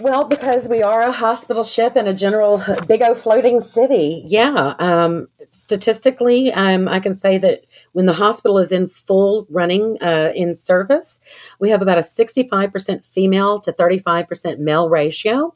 Well, 0.00 0.24
because 0.24 0.68
we 0.68 0.82
are 0.82 1.02
a 1.02 1.12
hospital 1.12 1.64
ship 1.64 1.94
and 1.96 2.08
a 2.08 2.14
general 2.14 2.62
big 2.86 3.02
O 3.02 3.14
floating 3.14 3.60
city. 3.60 4.22
Yeah. 4.26 4.74
Um, 4.78 5.28
statistically, 5.48 6.52
um, 6.52 6.88
I 6.88 7.00
can 7.00 7.14
say 7.14 7.38
that 7.38 7.64
when 7.92 8.06
the 8.06 8.12
hospital 8.12 8.58
is 8.58 8.70
in 8.70 8.88
full 8.88 9.46
running 9.50 9.96
uh, 10.00 10.32
in 10.34 10.54
service, 10.54 11.20
we 11.58 11.70
have 11.70 11.82
about 11.82 11.98
a 11.98 12.02
65% 12.02 13.04
female 13.04 13.58
to 13.60 13.72
35% 13.72 14.58
male 14.58 14.88
ratio. 14.88 15.54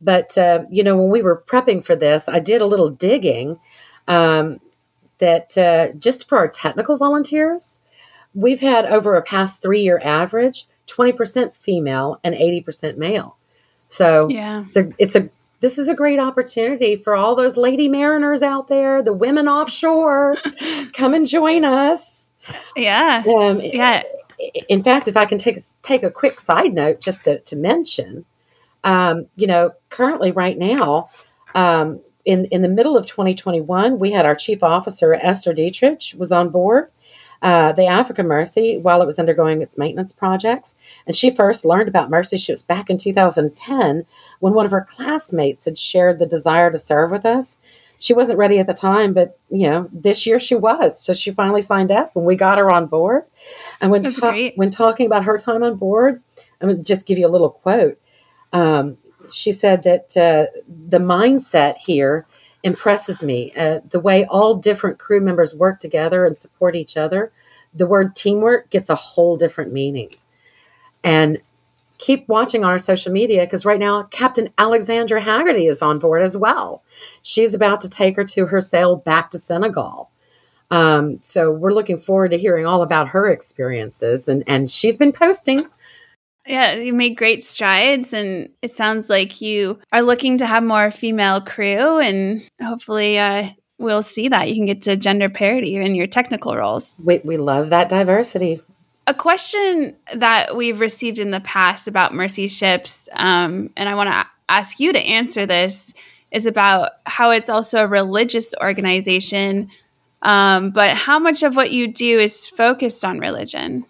But, 0.00 0.36
uh, 0.36 0.64
you 0.68 0.82
know, 0.82 0.96
when 0.96 1.10
we 1.10 1.22
were 1.22 1.44
prepping 1.46 1.84
for 1.84 1.94
this, 1.94 2.28
I 2.28 2.40
did 2.40 2.60
a 2.60 2.66
little 2.66 2.90
digging 2.90 3.60
um, 4.08 4.58
that 5.22 5.56
uh, 5.56 5.92
just 5.92 6.28
for 6.28 6.36
our 6.36 6.48
technical 6.48 6.96
volunteers, 6.96 7.78
we've 8.34 8.60
had 8.60 8.84
over 8.86 9.14
a 9.14 9.22
past 9.22 9.62
three 9.62 9.80
year 9.82 10.00
average 10.02 10.66
20% 10.88 11.54
female 11.54 12.18
and 12.24 12.34
80% 12.34 12.96
male. 12.96 13.36
So 13.86 14.28
yeah, 14.28 14.64
it's 14.66 14.76
a, 14.76 14.90
it's 14.98 15.14
a, 15.14 15.30
this 15.60 15.78
is 15.78 15.88
a 15.88 15.94
great 15.94 16.18
opportunity 16.18 16.96
for 16.96 17.14
all 17.14 17.36
those 17.36 17.56
lady 17.56 17.88
mariners 17.88 18.42
out 18.42 18.66
there, 18.66 19.00
the 19.00 19.12
women 19.12 19.46
offshore, 19.46 20.34
come 20.92 21.14
and 21.14 21.24
join 21.24 21.64
us. 21.64 22.32
Yeah. 22.74 23.22
Um, 23.24 23.60
yeah. 23.62 24.02
In 24.68 24.82
fact, 24.82 25.06
if 25.06 25.16
I 25.16 25.24
can 25.24 25.38
take 25.38 25.56
a, 25.56 25.60
take 25.82 26.02
a 26.02 26.10
quick 26.10 26.40
side 26.40 26.74
note 26.74 27.00
just 27.00 27.24
to, 27.24 27.38
to 27.38 27.54
mention, 27.54 28.24
um, 28.82 29.26
you 29.36 29.46
know, 29.46 29.70
currently 29.88 30.32
right 30.32 30.58
now, 30.58 31.10
Um, 31.54 32.00
in, 32.24 32.46
in 32.46 32.62
the 32.62 32.68
middle 32.68 32.96
of 32.96 33.06
2021, 33.06 33.98
we 33.98 34.12
had 34.12 34.26
our 34.26 34.34
chief 34.34 34.62
officer, 34.62 35.14
Esther 35.14 35.52
Dietrich, 35.52 36.14
was 36.16 36.32
on 36.32 36.50
board. 36.50 36.90
Uh, 37.40 37.72
the 37.72 37.86
Africa 37.86 38.22
Mercy 38.22 38.78
while 38.78 39.02
it 39.02 39.06
was 39.06 39.18
undergoing 39.18 39.62
its 39.62 39.76
maintenance 39.76 40.12
projects. 40.12 40.76
And 41.08 41.16
she 41.16 41.28
first 41.28 41.64
learned 41.64 41.88
about 41.88 42.08
mercy 42.08 42.38
ships 42.38 42.62
back 42.62 42.88
in 42.88 42.98
2010 42.98 44.06
when 44.38 44.54
one 44.54 44.64
of 44.64 44.70
her 44.70 44.86
classmates 44.88 45.64
had 45.64 45.76
shared 45.76 46.20
the 46.20 46.26
desire 46.26 46.70
to 46.70 46.78
serve 46.78 47.10
with 47.10 47.26
us. 47.26 47.58
She 47.98 48.14
wasn't 48.14 48.38
ready 48.38 48.60
at 48.60 48.68
the 48.68 48.74
time, 48.74 49.12
but 49.12 49.40
you 49.50 49.68
know, 49.68 49.88
this 49.92 50.24
year 50.24 50.38
she 50.38 50.54
was. 50.54 51.02
So 51.02 51.12
she 51.14 51.32
finally 51.32 51.62
signed 51.62 51.90
up 51.90 52.14
and 52.14 52.24
we 52.24 52.36
got 52.36 52.58
her 52.58 52.70
on 52.70 52.86
board. 52.86 53.24
And 53.80 53.90
when, 53.90 54.04
ta- 54.04 54.50
when 54.54 54.70
talking 54.70 55.06
about 55.06 55.24
her 55.24 55.36
time 55.36 55.64
on 55.64 55.74
board, 55.74 56.22
I'm 56.60 56.68
going 56.68 56.78
to 56.78 56.84
just 56.84 57.06
give 57.06 57.18
you 57.18 57.26
a 57.26 57.28
little 57.28 57.50
quote. 57.50 57.98
Um, 58.52 58.98
she 59.32 59.52
said 59.52 59.82
that 59.84 60.16
uh, 60.16 60.46
the 60.88 60.98
mindset 60.98 61.76
here 61.76 62.26
impresses 62.62 63.22
me. 63.22 63.52
Uh, 63.56 63.80
the 63.90 64.00
way 64.00 64.24
all 64.26 64.54
different 64.54 64.98
crew 64.98 65.20
members 65.20 65.54
work 65.54 65.80
together 65.80 66.24
and 66.24 66.36
support 66.38 66.76
each 66.76 66.96
other, 66.96 67.32
the 67.74 67.86
word 67.86 68.14
teamwork 68.14 68.70
gets 68.70 68.88
a 68.88 68.94
whole 68.94 69.36
different 69.36 69.72
meaning. 69.72 70.10
And 71.02 71.38
keep 71.98 72.28
watching 72.28 72.64
on 72.64 72.70
our 72.70 72.78
social 72.78 73.12
media 73.12 73.44
because 73.44 73.64
right 73.64 73.78
now 73.78 74.02
Captain 74.04 74.50
Alexandra 74.58 75.20
Haggerty 75.20 75.66
is 75.66 75.82
on 75.82 75.98
board 76.00 76.22
as 76.22 76.36
well. 76.36 76.82
She's 77.22 77.54
about 77.54 77.80
to 77.82 77.88
take 77.88 78.16
her 78.16 78.24
to 78.24 78.46
her 78.46 78.60
sail 78.60 78.96
back 78.96 79.30
to 79.30 79.38
Senegal. 79.38 80.10
Um, 80.72 81.18
so 81.20 81.52
we're 81.52 81.72
looking 81.74 81.98
forward 81.98 82.30
to 82.30 82.38
hearing 82.38 82.66
all 82.66 82.82
about 82.82 83.08
her 83.08 83.28
experiences, 83.28 84.26
and 84.26 84.42
and 84.46 84.70
she's 84.70 84.96
been 84.96 85.12
posting 85.12 85.60
yeah, 86.46 86.74
you 86.74 86.92
made 86.92 87.16
great 87.16 87.42
strides, 87.42 88.12
and 88.12 88.48
it 88.62 88.72
sounds 88.72 89.08
like 89.08 89.40
you 89.40 89.78
are 89.92 90.02
looking 90.02 90.38
to 90.38 90.46
have 90.46 90.62
more 90.62 90.90
female 90.90 91.40
crew, 91.40 91.98
and 91.98 92.42
hopefully, 92.60 93.18
uh, 93.18 93.50
we'll 93.78 94.02
see 94.02 94.28
that 94.28 94.48
you 94.48 94.54
can 94.54 94.66
get 94.66 94.82
to 94.82 94.96
gender 94.96 95.28
parity 95.28 95.76
in 95.76 95.94
your 95.94 96.06
technical 96.06 96.56
roles. 96.56 96.96
We, 97.02 97.18
we 97.24 97.36
love 97.36 97.70
that 97.70 97.88
diversity. 97.88 98.60
A 99.06 99.14
question 99.14 99.96
that 100.14 100.56
we've 100.56 100.78
received 100.78 101.18
in 101.18 101.32
the 101.32 101.40
past 101.40 101.88
about 101.88 102.14
Mercy 102.14 102.48
Ships, 102.48 103.08
um, 103.14 103.70
and 103.76 103.88
I 103.88 103.94
want 103.94 104.10
to 104.10 104.26
ask 104.48 104.78
you 104.78 104.92
to 104.92 105.00
answer 105.00 105.46
this, 105.46 105.94
is 106.30 106.46
about 106.46 106.92
how 107.04 107.30
it's 107.30 107.48
also 107.48 107.82
a 107.82 107.86
religious 107.86 108.54
organization, 108.60 109.70
um, 110.22 110.70
but 110.70 110.96
how 110.96 111.18
much 111.18 111.42
of 111.42 111.56
what 111.56 111.72
you 111.72 111.88
do 111.88 112.18
is 112.18 112.46
focused 112.46 113.04
on 113.04 113.18
religion? 113.18 113.84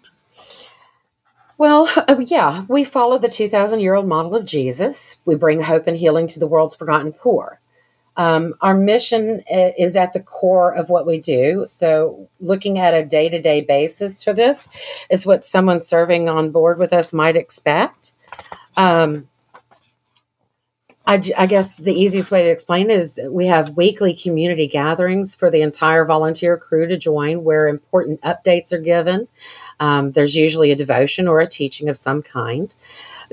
Well, 1.63 1.89
uh, 1.95 2.17
yeah, 2.19 2.65
we 2.67 2.83
follow 2.83 3.17
the 3.17 3.29
2,000 3.29 3.79
year 3.79 3.93
old 3.93 4.05
model 4.05 4.35
of 4.35 4.43
Jesus. 4.43 5.15
We 5.23 5.35
bring 5.35 5.61
hope 5.61 5.87
and 5.87 5.95
healing 5.95 6.27
to 6.27 6.39
the 6.39 6.45
world's 6.45 6.75
forgotten 6.75 7.13
poor. 7.13 7.61
Um, 8.17 8.55
our 8.59 8.75
mission 8.75 9.41
uh, 9.49 9.71
is 9.79 9.95
at 9.95 10.11
the 10.11 10.19
core 10.19 10.75
of 10.75 10.89
what 10.89 11.07
we 11.07 11.21
do. 11.21 11.63
So, 11.65 12.27
looking 12.41 12.79
at 12.79 12.93
a 12.93 13.05
day 13.05 13.29
to 13.29 13.41
day 13.41 13.61
basis 13.61 14.25
for 14.25 14.33
this 14.33 14.67
is 15.09 15.25
what 15.25 15.45
someone 15.45 15.79
serving 15.79 16.27
on 16.27 16.51
board 16.51 16.79
with 16.79 16.91
us 16.91 17.13
might 17.13 17.37
expect. 17.37 18.11
Um, 18.75 19.29
I, 21.05 21.21
I, 21.37 21.45
guess 21.47 21.77
the 21.77 21.93
easiest 21.93 22.31
way 22.31 22.43
to 22.43 22.49
explain 22.49 22.89
is 22.89 23.19
we 23.29 23.47
have 23.47 23.77
weekly 23.77 24.13
community 24.13 24.67
gatherings 24.67 25.35
for 25.35 25.49
the 25.49 25.61
entire 25.61 26.05
volunteer 26.05 26.57
crew 26.57 26.87
to 26.87 26.97
join 26.97 27.43
where 27.43 27.67
important 27.67 28.21
updates 28.21 28.71
are 28.71 28.79
given. 28.79 29.27
Um, 29.79 30.11
there's 30.11 30.35
usually 30.35 30.71
a 30.71 30.75
devotion 30.75 31.27
or 31.27 31.39
a 31.39 31.47
teaching 31.47 31.89
of 31.89 31.97
some 31.97 32.21
kind. 32.21 32.73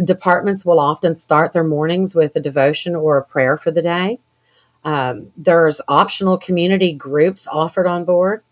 Departments 0.03 0.65
will 0.65 0.81
often 0.81 1.15
start 1.15 1.53
their 1.53 1.65
mornings 1.65 2.15
with 2.15 2.35
a 2.37 2.41
devotion 2.41 2.95
or 2.95 3.19
a 3.19 3.25
prayer 3.25 3.57
for 3.57 3.71
the 3.71 3.83
day. 3.83 4.19
Um, 4.85 5.31
there's 5.37 5.81
optional 5.89 6.39
community 6.39 6.93
groups 6.95 7.47
offered 7.47 7.87
on 7.87 8.05
board. 8.05 8.43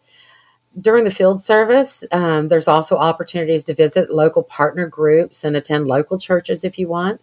During 0.81 1.05
the 1.05 1.11
field 1.11 1.41
service, 1.41 2.05
um, 2.13 2.49
there's 2.49 2.69
also 2.69 2.97
opportunities 2.97 3.65
to 3.65 3.75
visit 3.75 4.11
local 4.11 4.43
partner 4.43 4.87
groups 4.87 5.45
and 5.45 5.57
attend 5.57 5.87
local 5.87 6.19
churches 6.19 6.63
if 6.65 6.79
you 6.79 6.89
want. 6.89 7.21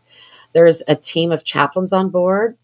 There's 0.54 0.82
a 0.88 0.96
team 0.96 1.32
of 1.32 1.44
chaplains 1.44 1.94
on 1.94 2.10
board. 2.10 2.58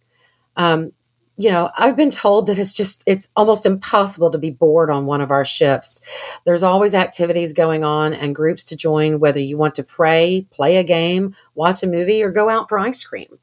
Um, 0.58 0.92
you 1.38 1.50
know, 1.50 1.72
I've 1.76 1.96
been 1.96 2.12
told 2.12 2.48
that 2.48 2.60
it's 2.60 2.74
just, 2.74 3.04
it's 3.08 3.30
almost 3.36 3.66
impossible 3.66 4.32
to 4.32 4.38
be 4.38 4.52
bored 4.52 4.90
on 4.90 5.06
one 5.06 5.22
of 5.22 5.32
our 5.32 5.46
ships. 5.46 6.02
There's 6.46 6.64
always 6.64 6.94
activities 6.94 7.54
going 7.54 7.84
on 7.84 8.14
and 8.14 8.36
groups 8.36 8.66
to 8.66 8.76
join, 8.76 9.20
whether 9.20 9.40
you 9.40 9.58
want 9.58 9.76
to 9.76 9.84
pray, 9.84 10.46
play 10.52 10.78
a 10.78 10.84
game, 10.84 11.36
watch 11.56 11.84
a 11.84 11.88
movie, 11.88 12.22
or 12.22 12.32
go 12.32 12.50
out 12.50 12.70
for 12.70 12.78
ice 12.78 13.04
cream. 13.04 13.40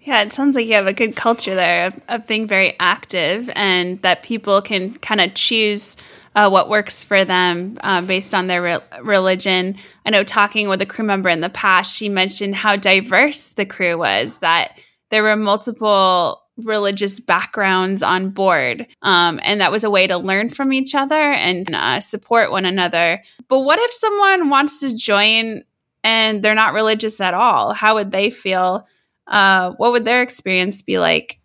Yeah, 0.00 0.22
it 0.22 0.32
sounds 0.34 0.54
like 0.54 0.66
you 0.66 0.74
have 0.74 0.86
a 0.86 0.92
good 0.92 1.16
culture 1.16 1.54
there 1.54 1.86
of, 1.86 2.00
of 2.08 2.26
being 2.26 2.46
very 2.46 2.76
active 2.78 3.50
and 3.56 4.00
that 4.02 4.22
people 4.22 4.60
can 4.60 4.94
kind 4.98 5.20
of 5.20 5.32
choose 5.32 5.96
uh, 6.36 6.50
what 6.50 6.68
works 6.68 7.02
for 7.02 7.24
them 7.24 7.78
uh, 7.80 8.02
based 8.02 8.34
on 8.34 8.46
their 8.46 8.60
re- 8.60 8.78
religion. 9.00 9.76
I 10.04 10.10
know 10.10 10.22
talking 10.22 10.68
with 10.68 10.82
a 10.82 10.86
crew 10.86 11.06
member 11.06 11.30
in 11.30 11.40
the 11.40 11.48
past, 11.48 11.96
she 11.96 12.10
mentioned 12.10 12.54
how 12.54 12.76
diverse 12.76 13.52
the 13.52 13.64
crew 13.64 13.96
was, 13.96 14.38
that 14.38 14.78
there 15.10 15.22
were 15.22 15.36
multiple 15.36 16.43
religious 16.56 17.20
backgrounds 17.20 18.02
on 18.02 18.30
board. 18.30 18.86
Um, 19.02 19.40
and 19.42 19.60
that 19.60 19.72
was 19.72 19.84
a 19.84 19.90
way 19.90 20.06
to 20.06 20.18
learn 20.18 20.48
from 20.48 20.72
each 20.72 20.94
other 20.94 21.32
and 21.32 21.72
uh, 21.74 22.00
support 22.00 22.50
one 22.50 22.64
another. 22.64 23.22
But 23.48 23.60
what 23.60 23.78
if 23.80 23.92
someone 23.92 24.50
wants 24.50 24.80
to 24.80 24.94
join 24.94 25.64
and 26.02 26.42
they're 26.42 26.54
not 26.54 26.74
religious 26.74 27.20
at 27.20 27.34
all? 27.34 27.72
How 27.72 27.94
would 27.94 28.10
they 28.10 28.30
feel? 28.30 28.86
Uh, 29.26 29.72
what 29.78 29.92
would 29.92 30.04
their 30.04 30.22
experience 30.22 30.82
be 30.82 30.98
like? 30.98 31.40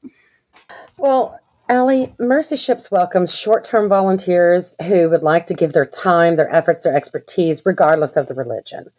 Well, 0.97 1.39
Allie, 1.69 2.11
Mercy 2.17 2.55
Ships 2.55 2.89
welcomes 2.89 3.31
short 3.31 3.63
term 3.63 3.89
volunteers 3.89 4.75
who 4.81 5.07
would 5.07 5.21
like 5.21 5.45
to 5.45 5.53
give 5.53 5.71
their 5.71 5.85
time, 5.85 6.35
their 6.35 6.51
efforts, 6.51 6.81
their 6.81 6.95
expertise, 6.95 7.63
regardless 7.63 8.17
of 8.17 8.25
the 8.25 8.33
religion. 8.33 8.89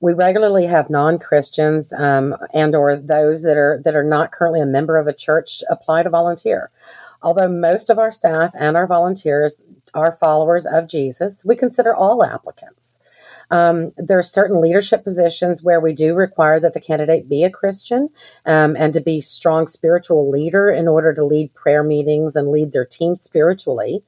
We 0.00 0.12
regularly 0.12 0.64
have 0.66 0.88
non 0.88 1.18
Christians 1.18 1.92
um, 1.94 2.36
and 2.54 2.76
or 2.76 2.94
those 2.94 3.42
that 3.42 3.56
are 3.56 3.82
that 3.84 3.96
are 3.96 4.04
not 4.04 4.30
currently 4.30 4.60
a 4.60 4.66
member 4.66 4.98
of 4.98 5.08
a 5.08 5.12
church 5.12 5.64
apply 5.68 6.04
to 6.04 6.10
volunteer. 6.10 6.70
Although 7.22 7.48
most 7.48 7.90
of 7.90 7.98
our 7.98 8.12
staff 8.12 8.52
and 8.56 8.76
our 8.76 8.86
volunteers 8.86 9.60
are 9.92 10.12
followers 10.12 10.64
of 10.64 10.86
Jesus, 10.86 11.44
we 11.44 11.56
consider 11.56 11.92
all 11.92 12.22
applicants. 12.22 13.00
Um, 13.52 13.92
there 13.98 14.18
are 14.18 14.22
certain 14.24 14.62
leadership 14.62 15.04
positions 15.04 15.62
where 15.62 15.78
we 15.78 15.94
do 15.94 16.14
require 16.14 16.58
that 16.58 16.72
the 16.72 16.80
candidate 16.80 17.28
be 17.28 17.44
a 17.44 17.50
Christian 17.50 18.08
um, 18.46 18.74
and 18.76 18.94
to 18.94 19.00
be 19.00 19.20
strong 19.20 19.66
spiritual 19.66 20.30
leader 20.30 20.70
in 20.70 20.88
order 20.88 21.12
to 21.12 21.24
lead 21.24 21.54
prayer 21.54 21.84
meetings 21.84 22.34
and 22.34 22.50
lead 22.50 22.72
their 22.72 22.86
team 22.86 23.14
spiritually. 23.14 24.02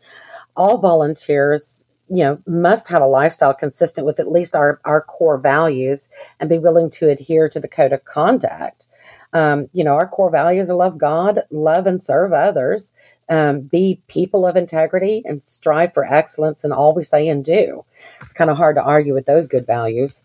All 0.57 0.79
volunteers, 0.79 1.91
you 2.09 2.25
know, 2.25 2.39
must 2.47 2.89
have 2.89 3.03
a 3.03 3.07
lifestyle 3.07 3.53
consistent 3.53 4.07
with 4.07 4.19
at 4.19 4.33
least 4.33 4.57
our, 4.57 4.81
our 4.87 5.03
core 5.03 5.37
values 5.37 6.09
and 6.41 6.49
be 6.49 6.59
willing 6.59 6.91
to 6.93 7.11
adhere 7.11 7.51
to 7.51 7.61
the 7.61 7.69
code 7.69 7.93
of 7.93 8.05
conduct. 8.05 8.87
Um, 9.35 9.69
you 9.73 9.85
know, 9.85 9.95
our 9.95 10.09
core 10.09 10.31
values 10.31 10.71
are 10.71 10.77
love 10.77 10.97
God, 10.97 11.43
love 11.51 11.87
and 11.87 12.01
serve 12.01 12.33
others, 12.33 12.93
um, 13.29 13.63
be 13.63 14.01
people 14.09 14.47
of 14.47 14.57
integrity, 14.57 15.23
and 15.25 15.43
strive 15.43 15.93
for 15.95 16.05
excellence 16.05 16.65
in 16.65 16.73
all 16.73 16.95
we 16.95 17.05
say 17.05 17.29
and 17.29 17.45
do. 17.45 17.85
It's 18.23 18.33
kind 18.33 18.51
of 18.51 18.57
hard 18.57 18.77
to 18.77 18.83
argue 18.83 19.15
with 19.15 19.27
those 19.27 19.47
good 19.47 19.67
values. 19.67 20.23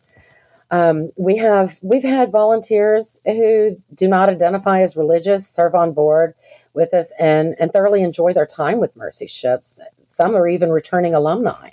Um, 0.71 1.11
we 1.17 1.37
have 1.37 1.77
we've 1.81 2.03
had 2.03 2.31
volunteers 2.31 3.19
who 3.25 3.77
do 3.95 4.07
not 4.07 4.29
identify 4.29 4.81
as 4.81 4.95
religious 4.95 5.47
serve 5.47 5.73
on 5.73 5.93
board 5.93 6.35
with 6.73 6.93
us 6.93 7.11
and 7.19 7.55
and 7.59 7.73
thoroughly 7.73 8.03
enjoy 8.03 8.33
their 8.33 8.45
time 8.45 8.79
with 8.79 8.95
Mercy 8.95 9.25
Ships. 9.27 9.79
Some 10.03 10.35
are 10.35 10.47
even 10.47 10.71
returning 10.71 11.15
alumni. 11.15 11.71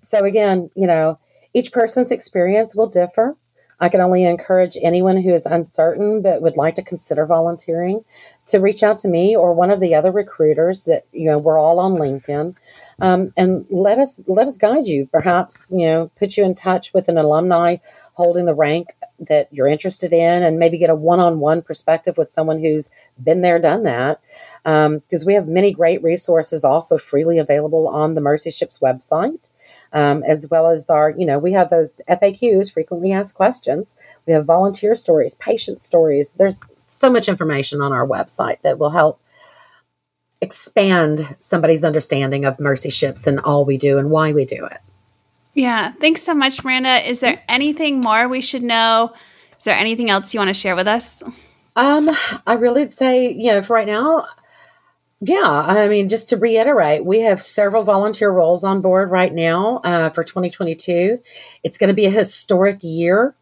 So 0.00 0.24
again, 0.24 0.70
you 0.74 0.86
know, 0.86 1.18
each 1.52 1.72
person's 1.72 2.10
experience 2.10 2.74
will 2.74 2.86
differ. 2.86 3.36
I 3.80 3.90
can 3.90 4.00
only 4.00 4.24
encourage 4.24 4.78
anyone 4.80 5.18
who 5.20 5.34
is 5.34 5.44
uncertain 5.44 6.22
but 6.22 6.40
would 6.40 6.56
like 6.56 6.76
to 6.76 6.82
consider 6.82 7.26
volunteering 7.26 8.04
to 8.46 8.58
reach 8.58 8.82
out 8.82 8.98
to 8.98 9.08
me 9.08 9.36
or 9.36 9.52
one 9.52 9.70
of 9.70 9.80
the 9.80 9.94
other 9.94 10.10
recruiters 10.10 10.84
that 10.84 11.06
you 11.12 11.24
know 11.24 11.38
we're 11.38 11.58
all 11.58 11.78
on 11.78 11.94
LinkedIn, 11.94 12.54
um, 13.00 13.32
and 13.36 13.66
let 13.70 13.98
us 13.98 14.22
let 14.26 14.48
us 14.48 14.58
guide 14.58 14.86
you. 14.86 15.06
Perhaps 15.06 15.66
you 15.70 15.86
know 15.86 16.10
put 16.18 16.36
you 16.36 16.44
in 16.44 16.54
touch 16.54 16.92
with 16.94 17.08
an 17.08 17.18
alumni 17.18 17.76
holding 18.14 18.46
the 18.46 18.54
rank 18.54 18.88
that 19.18 19.48
you're 19.52 19.68
interested 19.68 20.12
in, 20.12 20.42
and 20.42 20.58
maybe 20.58 20.78
get 20.78 20.90
a 20.90 20.94
one-on-one 20.94 21.62
perspective 21.62 22.16
with 22.16 22.28
someone 22.28 22.60
who's 22.60 22.90
been 23.22 23.42
there, 23.42 23.58
done 23.58 23.82
that. 23.84 24.20
Because 24.64 25.22
um, 25.22 25.26
we 25.26 25.34
have 25.34 25.46
many 25.46 25.72
great 25.72 26.02
resources 26.02 26.64
also 26.64 26.98
freely 26.98 27.38
available 27.38 27.88
on 27.88 28.14
the 28.14 28.20
Mercy 28.20 28.50
Ships 28.50 28.78
website 28.78 29.38
um, 29.92 30.22
as 30.24 30.46
well 30.50 30.68
as 30.68 30.86
our, 30.90 31.14
you 31.16 31.24
know, 31.26 31.38
we 31.38 31.52
have 31.52 31.70
those 31.70 32.00
FAQs, 32.08 32.72
frequently 32.72 33.12
asked 33.12 33.34
questions. 33.34 33.96
We 34.26 34.32
have 34.32 34.44
volunteer 34.44 34.94
stories, 34.94 35.34
patient 35.36 35.80
stories. 35.80 36.32
There's 36.32 36.60
so 36.86 37.10
much 37.10 37.28
information 37.28 37.80
on 37.80 37.92
our 37.92 38.06
website 38.06 38.62
that 38.62 38.78
will 38.78 38.90
help 38.90 39.20
expand 40.40 41.36
somebody's 41.38 41.84
understanding 41.84 42.44
of 42.44 42.60
Mercy 42.60 42.90
Ships 42.90 43.26
and 43.26 43.40
all 43.40 43.64
we 43.64 43.78
do 43.78 43.98
and 43.98 44.10
why 44.10 44.32
we 44.32 44.44
do 44.44 44.64
it. 44.66 44.78
Yeah. 45.54 45.92
Thanks 45.92 46.22
so 46.22 46.34
much, 46.34 46.62
Miranda. 46.62 47.08
Is 47.08 47.20
there 47.20 47.42
anything 47.48 48.00
more 48.00 48.28
we 48.28 48.42
should 48.42 48.62
know? 48.62 49.14
Is 49.58 49.64
there 49.64 49.76
anything 49.76 50.10
else 50.10 50.34
you 50.34 50.40
want 50.40 50.48
to 50.48 50.54
share 50.54 50.76
with 50.76 50.86
us? 50.86 51.22
Um, 51.76 52.10
I 52.46 52.54
really 52.54 52.90
say, 52.90 53.32
you 53.32 53.52
know, 53.52 53.62
for 53.62 53.74
right 53.74 53.86
now, 53.86 54.26
yeah, 55.20 55.48
I 55.48 55.88
mean, 55.88 56.10
just 56.10 56.28
to 56.28 56.36
reiterate, 56.36 57.04
we 57.04 57.20
have 57.20 57.40
several 57.40 57.82
volunteer 57.84 58.30
roles 58.30 58.64
on 58.64 58.82
board 58.82 59.10
right 59.10 59.32
now 59.32 59.78
uh, 59.78 60.10
for 60.10 60.22
2022. 60.22 61.18
It's 61.64 61.78
going 61.78 61.88
to 61.88 61.94
be 61.94 62.04
a 62.04 62.10
historic 62.10 62.82
year. 62.82 63.34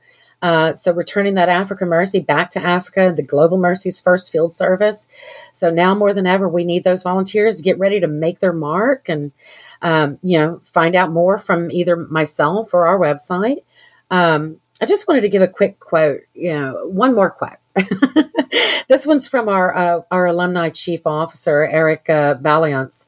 Uh, 0.44 0.74
so, 0.74 0.92
returning 0.92 1.36
that 1.36 1.48
Africa 1.48 1.86
Mercy 1.86 2.20
back 2.20 2.50
to 2.50 2.62
Africa, 2.62 3.14
the 3.16 3.22
Global 3.22 3.56
Mercy's 3.56 3.98
first 3.98 4.30
field 4.30 4.52
service. 4.52 5.08
So, 5.52 5.70
now 5.70 5.94
more 5.94 6.12
than 6.12 6.26
ever, 6.26 6.46
we 6.46 6.66
need 6.66 6.84
those 6.84 7.02
volunteers 7.02 7.56
to 7.56 7.62
get 7.62 7.78
ready 7.78 7.98
to 7.98 8.06
make 8.06 8.40
their 8.40 8.52
mark 8.52 9.08
and, 9.08 9.32
um, 9.80 10.18
you 10.22 10.38
know, 10.38 10.60
find 10.66 10.94
out 10.96 11.10
more 11.10 11.38
from 11.38 11.70
either 11.70 11.96
myself 11.96 12.74
or 12.74 12.86
our 12.86 12.98
website. 12.98 13.64
Um, 14.10 14.58
I 14.82 14.84
just 14.84 15.08
wanted 15.08 15.22
to 15.22 15.30
give 15.30 15.40
a 15.40 15.48
quick 15.48 15.80
quote, 15.80 16.20
you 16.34 16.52
know, 16.52 16.88
one 16.88 17.14
more 17.14 17.30
quote. 17.30 17.56
this 18.88 19.06
one's 19.06 19.26
from 19.26 19.48
our 19.48 19.74
uh, 19.74 20.00
our 20.10 20.26
alumni 20.26 20.68
chief 20.68 21.06
officer 21.06 21.62
Eric 21.62 22.10
uh, 22.10 22.34
Valiance. 22.34 23.06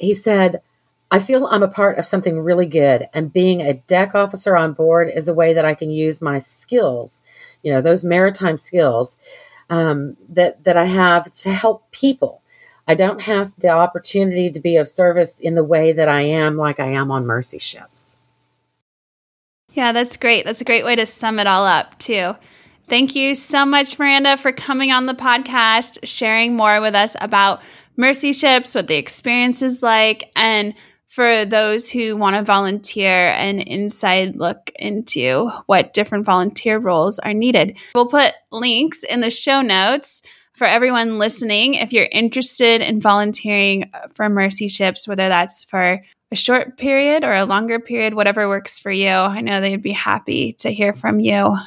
He 0.00 0.14
said, 0.14 0.62
"I 1.12 1.20
feel 1.20 1.46
I'm 1.46 1.62
a 1.62 1.68
part 1.68 1.98
of 1.98 2.06
something 2.06 2.40
really 2.40 2.66
good, 2.66 3.06
and 3.12 3.32
being 3.32 3.60
a 3.60 3.74
deck 3.74 4.14
officer 4.14 4.56
on 4.56 4.72
board 4.72 5.12
is 5.14 5.28
a 5.28 5.34
way 5.34 5.52
that 5.52 5.64
I 5.64 5.74
can 5.74 5.90
use 5.90 6.20
my 6.20 6.40
skills, 6.40 7.22
you 7.62 7.72
know, 7.72 7.82
those 7.82 8.02
maritime 8.02 8.56
skills 8.56 9.18
um, 9.70 10.16
that 10.30 10.64
that 10.64 10.76
I 10.76 10.86
have 10.86 11.32
to 11.34 11.52
help 11.52 11.90
people. 11.92 12.42
I 12.88 12.94
don't 12.94 13.20
have 13.20 13.52
the 13.58 13.68
opportunity 13.68 14.50
to 14.50 14.58
be 14.58 14.76
of 14.76 14.88
service 14.88 15.38
in 15.38 15.54
the 15.54 15.62
way 15.62 15.92
that 15.92 16.08
I 16.08 16.22
am, 16.22 16.56
like 16.56 16.80
I 16.80 16.88
am 16.88 17.10
on 17.12 17.26
Mercy 17.26 17.58
ships." 17.58 18.16
Yeah, 19.74 19.92
that's 19.92 20.16
great. 20.16 20.44
That's 20.44 20.60
a 20.60 20.64
great 20.64 20.84
way 20.84 20.96
to 20.96 21.06
sum 21.06 21.38
it 21.38 21.46
all 21.46 21.66
up, 21.66 21.98
too. 21.98 22.34
Thank 22.88 23.14
you 23.14 23.34
so 23.34 23.64
much, 23.64 23.98
Miranda, 23.98 24.36
for 24.36 24.52
coming 24.52 24.92
on 24.92 25.06
the 25.06 25.14
podcast, 25.14 25.98
sharing 26.04 26.56
more 26.56 26.80
with 26.80 26.94
us 26.94 27.14
about 27.20 27.62
Mercy 27.96 28.32
Ships, 28.32 28.74
what 28.74 28.86
the 28.86 28.96
experience 28.96 29.62
is 29.62 29.82
like, 29.82 30.30
and 30.36 30.74
for 31.12 31.44
those 31.44 31.90
who 31.90 32.16
want 32.16 32.36
to 32.36 32.42
volunteer, 32.42 33.28
an 33.28 33.60
inside 33.60 34.34
look 34.36 34.72
into 34.76 35.50
what 35.66 35.92
different 35.92 36.24
volunteer 36.24 36.78
roles 36.78 37.18
are 37.18 37.34
needed. 37.34 37.76
We'll 37.94 38.06
put 38.06 38.32
links 38.50 39.02
in 39.02 39.20
the 39.20 39.28
show 39.28 39.60
notes 39.60 40.22
for 40.54 40.66
everyone 40.66 41.18
listening. 41.18 41.74
If 41.74 41.92
you're 41.92 42.08
interested 42.10 42.80
in 42.80 42.98
volunteering 42.98 43.92
for 44.14 44.30
Mercy 44.30 44.68
Ships, 44.68 45.06
whether 45.06 45.28
that's 45.28 45.64
for 45.64 46.02
a 46.30 46.34
short 46.34 46.78
period 46.78 47.24
or 47.24 47.34
a 47.34 47.44
longer 47.44 47.78
period, 47.78 48.14
whatever 48.14 48.48
works 48.48 48.78
for 48.78 48.90
you, 48.90 49.10
I 49.10 49.42
know 49.42 49.60
they'd 49.60 49.82
be 49.82 49.92
happy 49.92 50.54
to 50.60 50.70
hear 50.70 50.94
from 50.94 51.20
you 51.20 51.58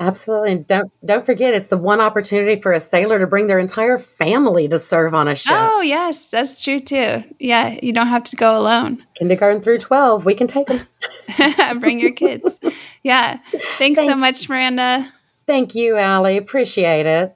Absolutely. 0.00 0.52
And 0.52 0.66
don't 0.66 0.92
don't 1.04 1.26
forget 1.26 1.54
it's 1.54 1.68
the 1.68 1.76
one 1.76 2.00
opportunity 2.00 2.60
for 2.60 2.72
a 2.72 2.78
sailor 2.78 3.18
to 3.18 3.26
bring 3.26 3.48
their 3.48 3.58
entire 3.58 3.98
family 3.98 4.68
to 4.68 4.78
serve 4.78 5.12
on 5.12 5.26
a 5.26 5.34
ship. 5.34 5.52
Oh, 5.54 5.80
yes, 5.80 6.28
that's 6.28 6.62
true 6.62 6.78
too. 6.78 7.24
Yeah, 7.40 7.76
you 7.82 7.92
don't 7.92 8.06
have 8.06 8.22
to 8.24 8.36
go 8.36 8.58
alone. 8.58 9.04
Kindergarten 9.16 9.60
through 9.60 9.78
12, 9.78 10.24
we 10.24 10.34
can 10.34 10.46
take 10.46 10.68
them. 10.68 10.86
bring 11.80 11.98
your 11.98 12.12
kids. 12.12 12.60
Yeah. 13.02 13.38
Thanks 13.78 13.98
Thank 13.98 14.10
so 14.10 14.16
much, 14.16 14.48
Miranda. 14.48 15.12
Thank 15.46 15.74
you, 15.74 15.96
Allie. 15.96 16.36
Appreciate 16.36 17.06
it. 17.06 17.34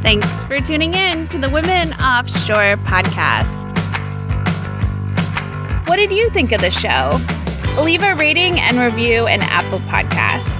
Thanks 0.00 0.44
for 0.44 0.60
tuning 0.60 0.94
in 0.94 1.28
to 1.28 1.38
the 1.38 1.50
Women 1.50 1.92
Offshore 1.94 2.76
podcast. 2.84 3.76
What 5.86 5.96
did 5.96 6.10
you 6.10 6.30
think 6.30 6.52
of 6.52 6.62
the 6.62 6.70
show? 6.70 7.18
Leave 7.82 8.02
a 8.02 8.14
rating 8.14 8.60
and 8.60 8.78
review 8.78 9.26
in 9.26 9.42
Apple 9.42 9.80
Podcasts. 9.80 10.56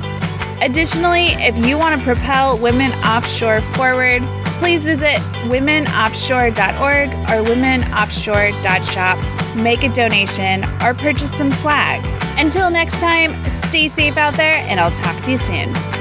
Additionally, 0.61 1.29
if 1.35 1.57
you 1.57 1.79
want 1.79 1.99
to 1.99 2.05
propel 2.05 2.59
women 2.59 2.91
offshore 3.05 3.61
forward, 3.61 4.23
please 4.59 4.85
visit 4.85 5.19
womenoffshore.org 5.47 7.13
or 7.13 7.49
womenoffshore.shop, 7.49 9.57
make 9.57 9.85
a 9.85 9.89
donation, 9.89 10.65
or 10.83 10.95
purchase 10.95 11.33
some 11.33 11.53
swag. 11.53 12.05
Until 12.39 12.71
next 12.71 13.01
time, 13.01 13.45
stay 13.69 13.89
safe 13.89 14.17
out 14.17 14.35
there, 14.35 14.65
and 14.67 14.81
I'll 14.81 14.91
talk 14.91 15.23
to 15.25 15.33
you 15.33 15.39
soon. 15.39 15.98